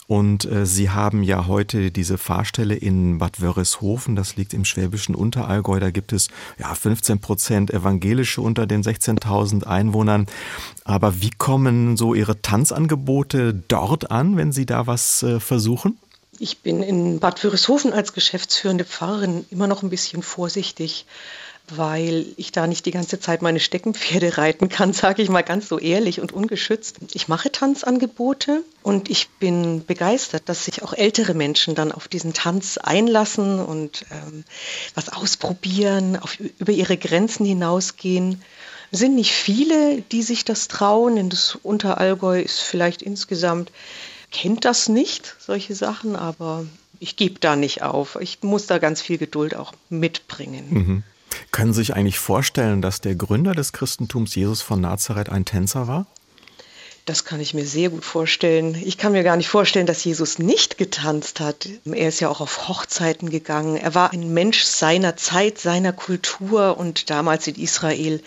Und 0.08 0.44
äh, 0.44 0.66
Sie 0.66 0.90
haben 0.90 1.24
ja 1.24 1.48
heute 1.48 1.90
diese 1.90 2.18
Fahrstelle 2.18 2.76
in 2.76 3.18
Bad 3.18 3.42
Wörishofen, 3.42 4.18
das 4.18 4.36
liegt 4.36 4.54
im 4.54 4.66
schwäbischen 4.66 5.16
Unterallgäu. 5.16 5.80
Da 5.80 5.90
gibt 5.90 6.12
es 6.12 6.28
ja 6.60 6.76
15 6.76 7.20
Prozent 7.20 7.72
Evangelische 7.72 8.42
unter 8.42 8.68
den 8.68 8.84
16.000 8.84 9.64
Einwohnern. 9.64 10.28
Aber 10.84 11.22
wie 11.22 11.30
kommen 11.30 11.96
so 11.96 12.14
Ihre 12.14 12.42
Tanzangebote 12.42 13.54
dort 13.70 14.12
an, 14.12 14.36
wenn 14.36 14.52
Sie 14.52 14.66
da 14.66 14.86
was 14.86 15.24
äh, 15.24 15.40
versuchen? 15.40 15.98
Ich 16.40 16.60
bin 16.60 16.84
in 16.84 17.20
Bad 17.20 17.42
Wörishofen 17.44 17.94
als 17.94 18.12
geschäftsführende 18.12 18.84
Pfarrerin 18.84 19.46
immer 19.50 19.68
noch 19.68 19.82
ein 19.82 19.90
bisschen 19.90 20.24
vorsichtig 20.24 21.06
weil 21.78 22.26
ich 22.38 22.52
da 22.52 22.68
nicht 22.68 22.86
die 22.86 22.92
ganze 22.92 23.20
Zeit 23.20 23.42
meine 23.42 23.60
Steckenpferde 23.60 24.38
reiten 24.38 24.70
kann, 24.70 24.94
sage 24.94 25.22
ich 25.22 25.30
mal 25.30 25.42
ganz 25.42 25.68
so 25.68 25.80
ehrlich 25.80 26.22
und 26.22 26.32
ungeschützt. 26.32 26.98
Ich 27.14 27.28
mache 27.28 27.52
Tanzangebote 27.52 28.64
und 28.84 29.10
ich 29.10 29.30
bin 29.40 29.86
begeistert, 29.86 30.44
dass 30.48 30.66
sich 30.66 30.84
auch 30.84 30.94
ältere 30.94 31.34
Menschen 31.34 31.76
dann 31.76 31.92
auf 31.92 32.08
diesen 32.08 32.34
Tanz 32.34 32.78
einlassen 32.78 33.60
und 33.60 34.06
ähm, 34.12 34.44
was 34.96 35.10
ausprobieren, 35.10 36.18
auf, 36.18 36.40
über 36.40 36.72
ihre 36.72 36.98
Grenzen 36.98 37.46
hinausgehen. 37.46 38.42
Es 38.92 39.00
sind 39.00 39.16
nicht 39.16 39.32
viele, 39.32 40.02
die 40.02 40.24
sich 40.24 40.44
das 40.44 40.68
trauen, 40.68 41.16
denn 41.16 41.30
das 41.30 41.58
Unterallgäu 41.64 42.42
ist 42.42 42.60
vielleicht 42.60 43.02
insgesamt, 43.02 43.72
kennt 44.32 44.66
das 44.66 44.90
nicht, 44.90 45.36
solche 45.40 45.76
Sachen, 45.76 46.16
aber 46.16 46.66
ich 47.00 47.16
gebe 47.16 47.40
da 47.40 47.56
nicht 47.56 47.82
auf. 47.82 48.18
Ich 48.22 48.40
muss 48.44 48.68
da 48.68 48.78
ganz 48.78 49.02
viel 49.02 49.18
Geduld 49.18 49.56
auch 49.56 49.74
mitbringen. 49.90 50.68
Mhm. 50.70 51.04
Können 51.62 51.74
Sie 51.74 51.82
sich 51.82 51.94
eigentlich 51.94 52.18
vorstellen, 52.18 52.82
dass 52.82 53.02
der 53.02 53.14
Gründer 53.14 53.54
des 53.54 53.72
Christentums, 53.72 54.34
Jesus 54.34 54.64
von 54.64 54.82
Nazareth, 54.82 55.30
ein 55.30 55.46
Tänzer 55.46 55.88
war? 55.88 56.08
Das 57.06 57.24
kann 57.24 57.40
ich 57.40 57.54
mir 57.54 57.68
sehr 57.68 57.92
gut 57.92 58.04
vorstellen. 58.04 58.74
Ich 58.84 58.98
kann 58.98 59.12
mir 59.12 59.22
gar 59.22 59.38
nicht 59.38 59.48
vorstellen, 59.48 59.86
dass 59.86 60.04
Jesus 60.04 60.40
nicht 60.40 60.80
getanzt 60.80 61.40
hat. 61.40 61.70
Er 61.86 62.08
ist 62.08 62.20
ja 62.20 62.30
auch 62.30 62.42
auf 62.42 62.68
Hochzeiten 62.68 63.30
gegangen. 63.30 63.78
Er 63.78 63.94
war 63.94 64.12
ein 64.12 64.34
Mensch 64.34 64.64
seiner 64.64 65.18
Zeit, 65.18 65.60
seiner 65.60 65.94
Kultur 65.94 66.80
und 66.80 67.12
damals 67.12 67.46
in 67.46 67.54
Israel 67.54 68.24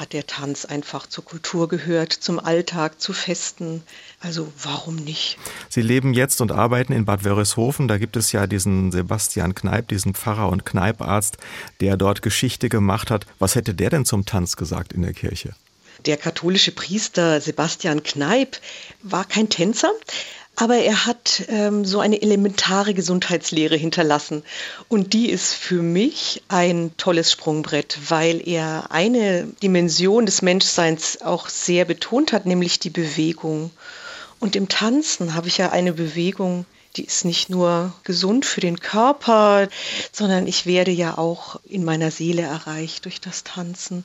hat 0.00 0.14
der 0.14 0.26
Tanz 0.26 0.64
einfach 0.64 1.06
zur 1.06 1.24
Kultur 1.24 1.68
gehört, 1.68 2.12
zum 2.12 2.40
Alltag, 2.40 3.00
zu 3.00 3.12
Festen. 3.12 3.82
Also 4.18 4.50
warum 4.62 4.96
nicht? 4.96 5.36
Sie 5.68 5.82
leben 5.82 6.14
jetzt 6.14 6.40
und 6.40 6.50
arbeiten 6.50 6.94
in 6.94 7.04
Bad 7.04 7.24
Wörishofen. 7.24 7.86
Da 7.86 7.98
gibt 7.98 8.16
es 8.16 8.32
ja 8.32 8.46
diesen 8.46 8.92
Sebastian 8.92 9.54
Kneip, 9.54 9.88
diesen 9.88 10.14
Pfarrer 10.14 10.48
und 10.48 10.64
Kneiparzt, 10.64 11.36
der 11.80 11.98
dort 11.98 12.22
Geschichte 12.22 12.70
gemacht 12.70 13.10
hat. 13.10 13.26
Was 13.38 13.54
hätte 13.54 13.74
der 13.74 13.90
denn 13.90 14.06
zum 14.06 14.24
Tanz 14.24 14.56
gesagt 14.56 14.94
in 14.94 15.02
der 15.02 15.12
Kirche? 15.12 15.54
Der 16.06 16.16
katholische 16.16 16.72
Priester 16.72 17.42
Sebastian 17.42 18.02
Kneip 18.02 18.56
war 19.02 19.26
kein 19.26 19.50
Tänzer, 19.50 19.92
aber 20.56 20.76
er 20.76 21.06
hat 21.06 21.44
ähm, 21.48 21.84
so 21.84 22.00
eine 22.00 22.20
elementare 22.20 22.92
Gesundheitslehre 22.92 23.76
hinterlassen. 23.76 24.42
Und 24.88 25.14
die 25.14 25.30
ist 25.30 25.54
für 25.54 25.80
mich 25.82 26.42
ein 26.48 26.92
tolles 26.98 27.32
Sprungbrett, 27.32 27.98
weil 28.08 28.46
er 28.46 28.90
eine 28.90 29.44
Dimension 29.62 30.26
des 30.26 30.42
Menschseins 30.42 31.22
auch 31.22 31.48
sehr 31.48 31.86
betont 31.86 32.32
hat, 32.32 32.44
nämlich 32.44 32.78
die 32.78 32.90
Bewegung. 32.90 33.70
Und 34.38 34.56
im 34.56 34.68
Tanzen 34.68 35.34
habe 35.34 35.48
ich 35.48 35.58
ja 35.58 35.70
eine 35.70 35.92
Bewegung, 35.92 36.66
die 36.96 37.04
ist 37.04 37.24
nicht 37.24 37.50
nur 37.50 37.92
gesund 38.04 38.44
für 38.44 38.60
den 38.60 38.80
Körper, 38.80 39.68
sondern 40.12 40.46
ich 40.46 40.66
werde 40.66 40.90
ja 40.90 41.16
auch 41.16 41.60
in 41.64 41.84
meiner 41.84 42.10
Seele 42.10 42.42
erreicht 42.42 43.04
durch 43.04 43.20
das 43.20 43.44
Tanzen. 43.44 44.04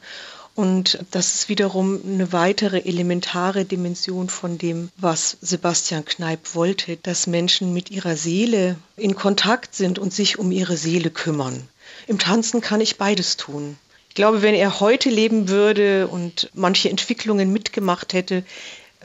Und 0.56 1.00
das 1.12 1.36
ist 1.36 1.50
wiederum 1.50 2.00
eine 2.06 2.32
weitere 2.32 2.80
elementare 2.80 3.66
Dimension 3.66 4.30
von 4.30 4.58
dem, 4.58 4.90
was 4.96 5.38
Sebastian 5.42 6.06
Kneip 6.06 6.56
wollte, 6.56 6.96
dass 6.96 7.28
Menschen 7.28 7.74
mit 7.74 7.92
ihrer 7.92 8.16
Seele 8.16 8.78
in 8.96 9.16
Kontakt 9.16 9.76
sind 9.76 10.00
und 10.00 10.14
sich 10.14 10.40
um 10.40 10.52
ihre 10.52 10.78
Seele 10.78 11.12
kümmern. 11.12 11.68
Im 12.08 12.20
Tanzen 12.20 12.62
kann 12.62 12.80
ich 12.80 12.98
beides 12.98 13.36
tun. 13.36 13.78
Ich 14.08 14.16
glaube, 14.16 14.42
wenn 14.42 14.56
er 14.56 14.80
heute 14.80 15.10
leben 15.10 15.50
würde 15.50 16.08
und 16.08 16.50
manche 16.54 16.90
Entwicklungen 16.90 17.52
mitgemacht 17.52 18.14
hätte 18.14 18.46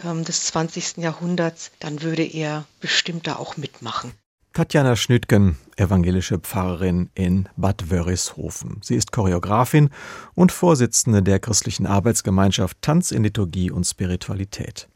ähm, 0.04 0.24
des 0.24 0.44
20. 0.46 0.98
Jahrhunderts, 0.98 1.72
dann 1.80 2.02
würde 2.02 2.22
er 2.22 2.64
bestimmt 2.78 3.26
da 3.26 3.34
auch 3.34 3.56
mitmachen. 3.56 4.12
Tatjana 4.52 4.96
Schnütgen, 4.96 5.58
evangelische 5.76 6.40
Pfarrerin 6.40 7.08
in 7.14 7.48
Bad 7.56 7.88
Wörishofen. 7.88 8.80
Sie 8.82 8.96
ist 8.96 9.12
Choreografin 9.12 9.90
und 10.34 10.50
Vorsitzende 10.50 11.22
der 11.22 11.38
christlichen 11.38 11.86
Arbeitsgemeinschaft 11.86 12.76
Tanz 12.82 13.12
in 13.12 13.22
Liturgie 13.22 13.70
und 13.70 13.84
Spiritualität. 13.84 14.88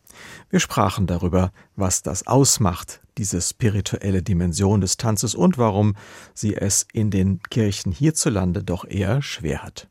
Wir 0.51 0.59
sprachen 0.59 1.07
darüber, 1.07 1.53
was 1.77 2.03
das 2.03 2.27
ausmacht, 2.27 3.01
diese 3.17 3.41
spirituelle 3.41 4.25
Dimension 4.25 4.81
des 4.81 4.97
Tanzes 4.97 5.37
und 5.37 5.57
warum 5.57 5.95
sie 6.35 6.57
es 6.57 6.89
in 6.93 7.13
den 7.13 7.41
Kirchen 7.49 7.93
hierzulande 7.93 8.65
doch 8.65 8.85
eher 8.85 9.23
schwer 9.23 9.63
hat. 9.63 9.89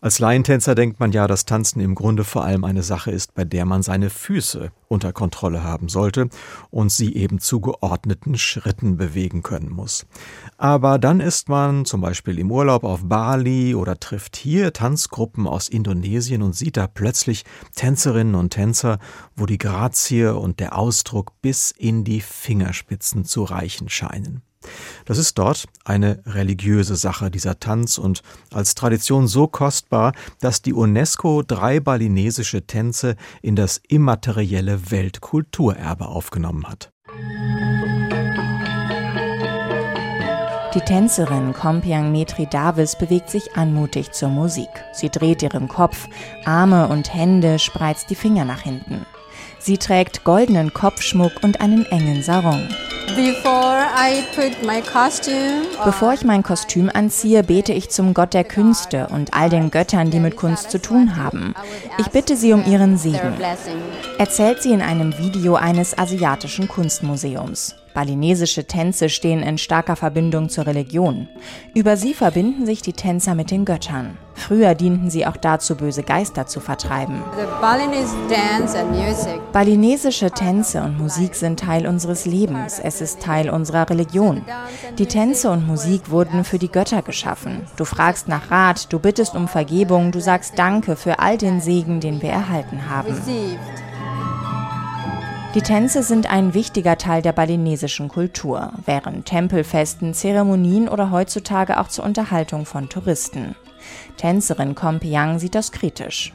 Als 0.00 0.20
Laientänzer 0.20 0.76
denkt 0.76 1.00
man 1.00 1.10
ja, 1.10 1.26
dass 1.26 1.44
Tanzen 1.44 1.80
im 1.80 1.96
Grunde 1.96 2.22
vor 2.22 2.44
allem 2.44 2.62
eine 2.62 2.84
Sache 2.84 3.10
ist, 3.10 3.34
bei 3.34 3.44
der 3.44 3.64
man 3.64 3.82
seine 3.82 4.10
Füße 4.10 4.70
unter 4.86 5.12
Kontrolle 5.12 5.64
haben 5.64 5.88
sollte 5.88 6.28
und 6.70 6.92
sie 6.92 7.16
eben 7.16 7.40
zu 7.40 7.60
geordneten 7.60 8.38
Schritten 8.38 8.96
bewegen 8.96 9.42
können 9.42 9.70
muss. 9.70 10.06
Aber 10.56 11.00
dann 11.00 11.18
ist 11.18 11.48
man 11.48 11.84
zum 11.84 12.00
Beispiel 12.00 12.38
im 12.38 12.52
Urlaub 12.52 12.84
auf 12.84 13.08
Bali 13.08 13.74
oder 13.74 13.98
trifft 13.98 14.36
hier 14.36 14.72
Tanzgruppen 14.72 15.48
aus 15.48 15.68
Indonesien 15.68 16.42
und 16.42 16.54
sieht 16.54 16.76
da 16.76 16.86
plötzlich 16.86 17.44
Tänzerinnen 17.74 18.36
und 18.36 18.50
Tänzer, 18.50 19.00
wo 19.34 19.46
die 19.46 19.58
Grazie 19.58 20.26
und 20.32 20.60
der 20.60 20.78
Ausdruck 20.78 21.32
bis 21.42 21.72
in 21.72 22.04
die 22.04 22.20
Fingerspitzen 22.20 23.24
zu 23.24 23.42
reichen 23.42 23.88
scheinen. 23.88 24.42
Das 25.04 25.18
ist 25.18 25.38
dort 25.38 25.66
eine 25.84 26.20
religiöse 26.26 26.96
Sache, 26.96 27.30
dieser 27.30 27.60
Tanz, 27.60 27.98
und 27.98 28.22
als 28.52 28.74
Tradition 28.74 29.26
so 29.26 29.46
kostbar, 29.46 30.12
dass 30.40 30.62
die 30.62 30.72
UNESCO 30.72 31.42
drei 31.42 31.80
balinesische 31.80 32.66
Tänze 32.66 33.16
in 33.40 33.56
das 33.56 33.80
immaterielle 33.88 34.90
Weltkulturerbe 34.90 36.06
aufgenommen 36.06 36.66
hat. 36.68 36.92
Die 40.74 40.80
Tänzerin 40.80 41.54
Kompiang 41.54 42.12
Metri 42.12 42.46
Davis 42.46 42.96
bewegt 42.96 43.30
sich 43.30 43.56
anmutig 43.56 44.12
zur 44.12 44.28
Musik. 44.28 44.68
Sie 44.92 45.08
dreht 45.08 45.42
ihren 45.42 45.66
Kopf, 45.66 46.06
Arme 46.44 46.88
und 46.88 47.12
Hände, 47.14 47.58
spreizt 47.58 48.10
die 48.10 48.14
Finger 48.14 48.44
nach 48.44 48.60
hinten. 48.60 49.06
Sie 49.60 49.78
trägt 49.78 50.24
goldenen 50.24 50.72
Kopfschmuck 50.72 51.32
und 51.42 51.60
einen 51.60 51.84
engen 51.86 52.22
Sarong. 52.22 52.68
Bevor 55.84 56.12
ich 56.12 56.24
mein 56.24 56.42
Kostüm 56.42 56.90
anziehe, 56.92 57.42
bete 57.42 57.72
ich 57.72 57.90
zum 57.90 58.14
Gott 58.14 58.34
der 58.34 58.44
Künste 58.44 59.08
und 59.08 59.34
all 59.34 59.48
den 59.48 59.70
Göttern, 59.70 60.10
die 60.10 60.20
mit 60.20 60.36
Kunst 60.36 60.70
zu 60.70 60.80
tun 60.80 61.16
haben. 61.16 61.54
Ich 61.98 62.08
bitte 62.08 62.36
sie 62.36 62.52
um 62.52 62.64
ihren 62.64 62.96
Segen. 62.96 63.34
Erzählt 64.18 64.62
sie 64.62 64.72
in 64.72 64.82
einem 64.82 65.18
Video 65.18 65.56
eines 65.56 65.98
asiatischen 65.98 66.68
Kunstmuseums. 66.68 67.76
Balinesische 67.94 68.66
Tänze 68.66 69.08
stehen 69.08 69.42
in 69.42 69.58
starker 69.58 69.96
Verbindung 69.96 70.48
zur 70.48 70.66
Religion. 70.66 71.28
Über 71.74 71.96
sie 71.96 72.14
verbinden 72.14 72.66
sich 72.66 72.82
die 72.82 72.92
Tänzer 72.92 73.34
mit 73.34 73.50
den 73.50 73.64
Göttern. 73.64 74.16
Früher 74.38 74.74
dienten 74.74 75.10
sie 75.10 75.26
auch 75.26 75.36
dazu, 75.36 75.76
böse 75.76 76.02
Geister 76.02 76.46
zu 76.46 76.60
vertreiben. 76.60 77.22
Balinesische 79.52 80.30
Tänze 80.30 80.82
und 80.82 80.98
Musik 80.98 81.34
sind 81.34 81.60
Teil 81.60 81.86
unseres 81.86 82.24
Lebens. 82.24 82.78
Es 82.78 83.00
ist 83.00 83.20
Teil 83.20 83.50
unserer 83.50 83.90
Religion. 83.90 84.44
Die 84.96 85.06
Tänze 85.06 85.50
und 85.50 85.66
Musik 85.66 86.10
wurden 86.10 86.44
für 86.44 86.58
die 86.58 86.70
Götter 86.70 87.02
geschaffen. 87.02 87.66
Du 87.76 87.84
fragst 87.84 88.28
nach 88.28 88.50
Rat, 88.50 88.92
du 88.92 88.98
bittest 88.98 89.34
um 89.34 89.48
Vergebung, 89.48 90.12
du 90.12 90.20
sagst 90.20 90.58
Danke 90.58 90.96
für 90.96 91.18
all 91.18 91.36
den 91.36 91.60
Segen, 91.60 92.00
den 92.00 92.22
wir 92.22 92.30
erhalten 92.30 92.88
haben. 92.88 93.14
Die 95.54 95.62
Tänze 95.62 96.02
sind 96.02 96.30
ein 96.30 96.54
wichtiger 96.54 96.98
Teil 96.98 97.22
der 97.22 97.32
balinesischen 97.32 98.08
Kultur, 98.08 98.70
während 98.84 99.26
Tempelfesten, 99.26 100.14
Zeremonien 100.14 100.88
oder 100.88 101.10
heutzutage 101.10 101.80
auch 101.80 101.88
zur 101.88 102.04
Unterhaltung 102.04 102.66
von 102.66 102.88
Touristen. 102.88 103.56
Tänzerin 104.16 104.74
Kompiang 104.74 105.38
sieht 105.38 105.54
das 105.54 105.72
kritisch. 105.72 106.32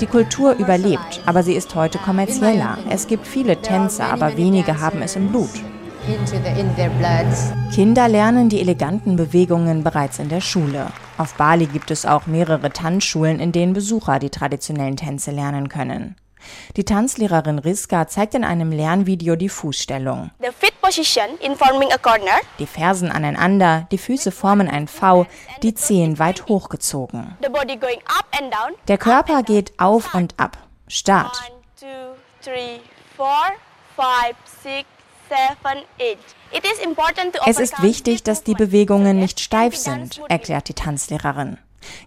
Die 0.00 0.06
Kultur 0.06 0.52
überlebt, 0.52 1.20
aber 1.26 1.42
sie 1.42 1.54
ist 1.54 1.74
heute 1.74 1.98
kommerzieller. 1.98 2.78
Es 2.88 3.06
gibt 3.06 3.26
viele 3.26 3.60
Tänzer, 3.60 4.12
aber 4.12 4.36
wenige 4.36 4.80
haben 4.80 5.02
es 5.02 5.16
im 5.16 5.28
Blut. 5.28 5.50
Kinder 7.72 8.08
lernen 8.08 8.48
die 8.48 8.60
eleganten 8.60 9.16
Bewegungen 9.16 9.84
bereits 9.84 10.18
in 10.18 10.28
der 10.28 10.40
Schule. 10.40 10.86
Auf 11.18 11.34
Bali 11.34 11.66
gibt 11.66 11.90
es 11.90 12.06
auch 12.06 12.26
mehrere 12.26 12.70
Tanzschulen, 12.70 13.38
in 13.38 13.52
denen 13.52 13.74
Besucher 13.74 14.18
die 14.18 14.30
traditionellen 14.30 14.96
Tänze 14.96 15.30
lernen 15.30 15.68
können. 15.68 16.16
Die 16.76 16.84
Tanzlehrerin 16.84 17.58
Riska 17.58 18.08
zeigt 18.08 18.34
in 18.34 18.44
einem 18.44 18.72
Lernvideo 18.72 19.36
die 19.36 19.48
Fußstellung. 19.48 20.30
Die 22.58 22.66
Fersen 22.66 23.10
aneinander, 23.10 23.86
die 23.90 23.98
Füße 23.98 24.32
formen 24.32 24.68
ein 24.68 24.88
V, 24.88 25.26
die 25.62 25.74
Zehen 25.74 26.18
weit 26.18 26.46
hochgezogen. 26.46 27.36
Der 28.88 28.98
Körper 28.98 29.42
geht 29.42 29.78
auf 29.78 30.14
und 30.14 30.34
ab. 30.38 30.58
Start. 30.88 31.36
Es 37.46 37.58
ist 37.58 37.82
wichtig, 37.82 38.22
dass 38.22 38.42
die 38.42 38.54
Bewegungen 38.54 39.18
nicht 39.18 39.40
steif 39.40 39.76
sind, 39.76 40.20
erklärt 40.28 40.68
die 40.68 40.74
Tanzlehrerin. 40.74 41.58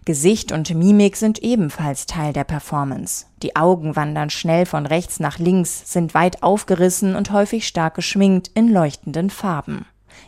Gesicht 0.05 0.51
und 0.51 0.73
Mimik 0.73 1.15
sind 1.15 1.39
ebenfalls 1.39 2.05
Teil 2.05 2.33
der 2.33 2.43
Performance. 2.43 3.25
Die 3.41 3.55
Augen 3.55 3.95
wandern 3.95 4.29
schnell 4.29 4.65
von 4.65 4.86
rechts 4.86 5.19
nach 5.19 5.39
links, 5.39 5.91
sind 5.91 6.13
weit 6.13 6.43
aufgerissen 6.43 7.15
und 7.15 7.31
häufig 7.31 7.67
stark 7.67 7.95
geschminkt 7.95 8.51
in 8.53 8.69
leuchtenden 8.69 9.29
Farben. 9.29 9.86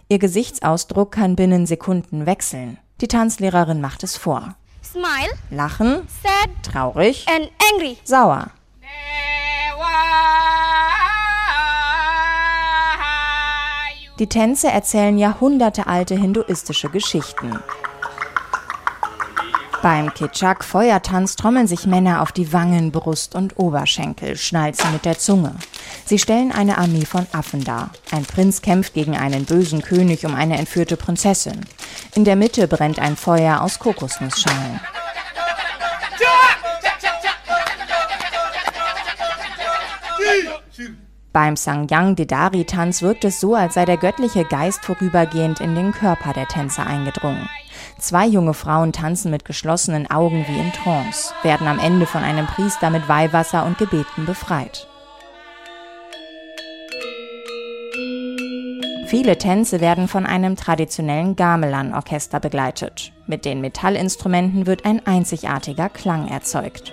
Ihr 0.07 0.19
Gesichtsausdruck 0.19 1.11
kann 1.11 1.35
binnen 1.35 1.65
Sekunden 1.65 2.25
wechseln. 2.25 2.77
Die 3.01 3.07
Tanzlehrerin 3.07 3.81
macht 3.81 4.03
es 4.03 4.17
vor. 4.17 4.55
Smile, 4.83 5.33
Lachen, 5.49 6.07
sad, 6.23 6.49
traurig, 6.63 7.25
sauer. 8.03 8.51
Die 14.17 14.27
Tänze 14.27 14.69
erzählen 14.69 15.17
jahrhundertealte 15.17 16.15
hinduistische 16.15 16.89
Geschichten. 16.89 17.59
Beim 19.85 20.11
Kitschak 20.15 20.63
Feuertanz 20.63 21.35
trommeln 21.35 21.67
sich 21.67 21.85
Männer 21.85 22.23
auf 22.23 22.31
die 22.31 22.51
Wangen, 22.51 22.91
Brust 22.91 23.35
und 23.35 23.59
Oberschenkel, 23.59 24.35
schnalzen 24.35 24.91
mit 24.91 25.05
der 25.05 25.19
Zunge. 25.19 25.53
Sie 26.05 26.17
stellen 26.17 26.51
eine 26.51 26.79
Armee 26.79 27.05
von 27.05 27.27
Affen 27.33 27.63
dar. 27.63 27.91
Ein 28.09 28.25
Prinz 28.25 28.63
kämpft 28.63 28.95
gegen 28.95 29.15
einen 29.15 29.45
bösen 29.45 29.83
König 29.83 30.25
um 30.25 30.33
eine 30.33 30.57
entführte 30.57 30.97
Prinzessin. 30.97 31.67
In 32.15 32.25
der 32.25 32.35
Mitte 32.35 32.67
brennt 32.67 32.97
ein 32.97 33.15
Feuer 33.15 33.61
aus 33.61 33.77
Kokosnussschalen. 33.77 34.79
Beim 41.31 41.55
Sangyang 41.55 42.15
Dedari 42.15 42.65
Tanz 42.65 43.03
wirkt 43.03 43.23
es 43.23 43.39
so, 43.39 43.53
als 43.53 43.75
sei 43.75 43.85
der 43.85 43.97
göttliche 43.97 44.45
Geist 44.45 44.83
vorübergehend 44.83 45.59
in 45.59 45.75
den 45.75 45.91
Körper 45.91 46.33
der 46.33 46.47
Tänzer 46.47 46.87
eingedrungen. 46.87 47.47
Zwei 47.97 48.27
junge 48.27 48.53
Frauen 48.53 48.91
tanzen 48.91 49.31
mit 49.31 49.45
geschlossenen 49.45 50.09
Augen 50.11 50.45
wie 50.47 50.59
in 50.59 50.73
Trance, 50.73 51.33
werden 51.43 51.67
am 51.67 51.79
Ende 51.79 52.05
von 52.05 52.23
einem 52.23 52.45
Priester 52.45 52.89
mit 52.89 53.07
Weihwasser 53.07 53.65
und 53.65 53.77
Gebeten 53.77 54.25
befreit. 54.25 54.87
Viele 59.07 59.37
Tänze 59.37 59.81
werden 59.81 60.07
von 60.07 60.25
einem 60.25 60.55
traditionellen 60.55 61.35
Gamelan-Orchester 61.35 62.39
begleitet. 62.39 63.13
Mit 63.27 63.45
den 63.45 63.61
Metallinstrumenten 63.61 64.65
wird 64.65 64.83
ein 64.83 65.05
einzigartiger 65.05 65.89
Klang 65.89 66.27
erzeugt. 66.27 66.91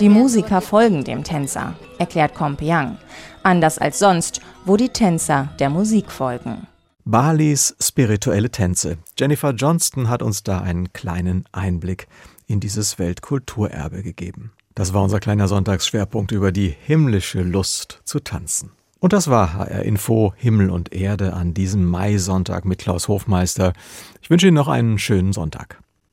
Die 0.00 0.08
Musiker 0.08 0.60
folgen 0.60 1.04
dem 1.04 1.24
Tänzer, 1.24 1.74
erklärt 1.98 2.34
Kompiang. 2.34 2.98
Anders 3.42 3.78
als 3.78 3.98
sonst, 3.98 4.40
wo 4.64 4.76
die 4.76 4.90
Tänzer 4.90 5.48
der 5.58 5.70
Musik 5.70 6.12
folgen. 6.12 6.68
Balis 7.04 7.74
spirituelle 7.80 8.50
Tänze. 8.50 8.98
Jennifer 9.18 9.50
Johnston 9.50 10.08
hat 10.08 10.22
uns 10.22 10.44
da 10.44 10.60
einen 10.60 10.92
kleinen 10.92 11.44
Einblick 11.50 12.06
in 12.46 12.60
dieses 12.60 12.98
Weltkulturerbe 12.98 14.04
gegeben. 14.04 14.52
Das 14.76 14.94
war 14.94 15.02
unser 15.02 15.18
kleiner 15.18 15.48
Sonntagsschwerpunkt 15.48 16.30
über 16.30 16.52
die 16.52 16.68
himmlische 16.68 17.42
Lust 17.42 18.00
zu 18.04 18.20
tanzen. 18.20 18.70
Und 19.00 19.12
das 19.12 19.28
war 19.28 19.54
HR 19.54 19.82
Info 19.82 20.32
Himmel 20.36 20.70
und 20.70 20.92
Erde 20.92 21.32
an 21.32 21.54
diesem 21.54 21.84
Maisonntag 21.84 22.64
mit 22.64 22.78
Klaus 22.78 23.08
Hofmeister. 23.08 23.72
Ich 24.20 24.30
wünsche 24.30 24.46
Ihnen 24.46 24.54
noch 24.54 24.68
einen 24.68 24.96
schönen 25.00 25.32
Sonntag. 25.32 25.81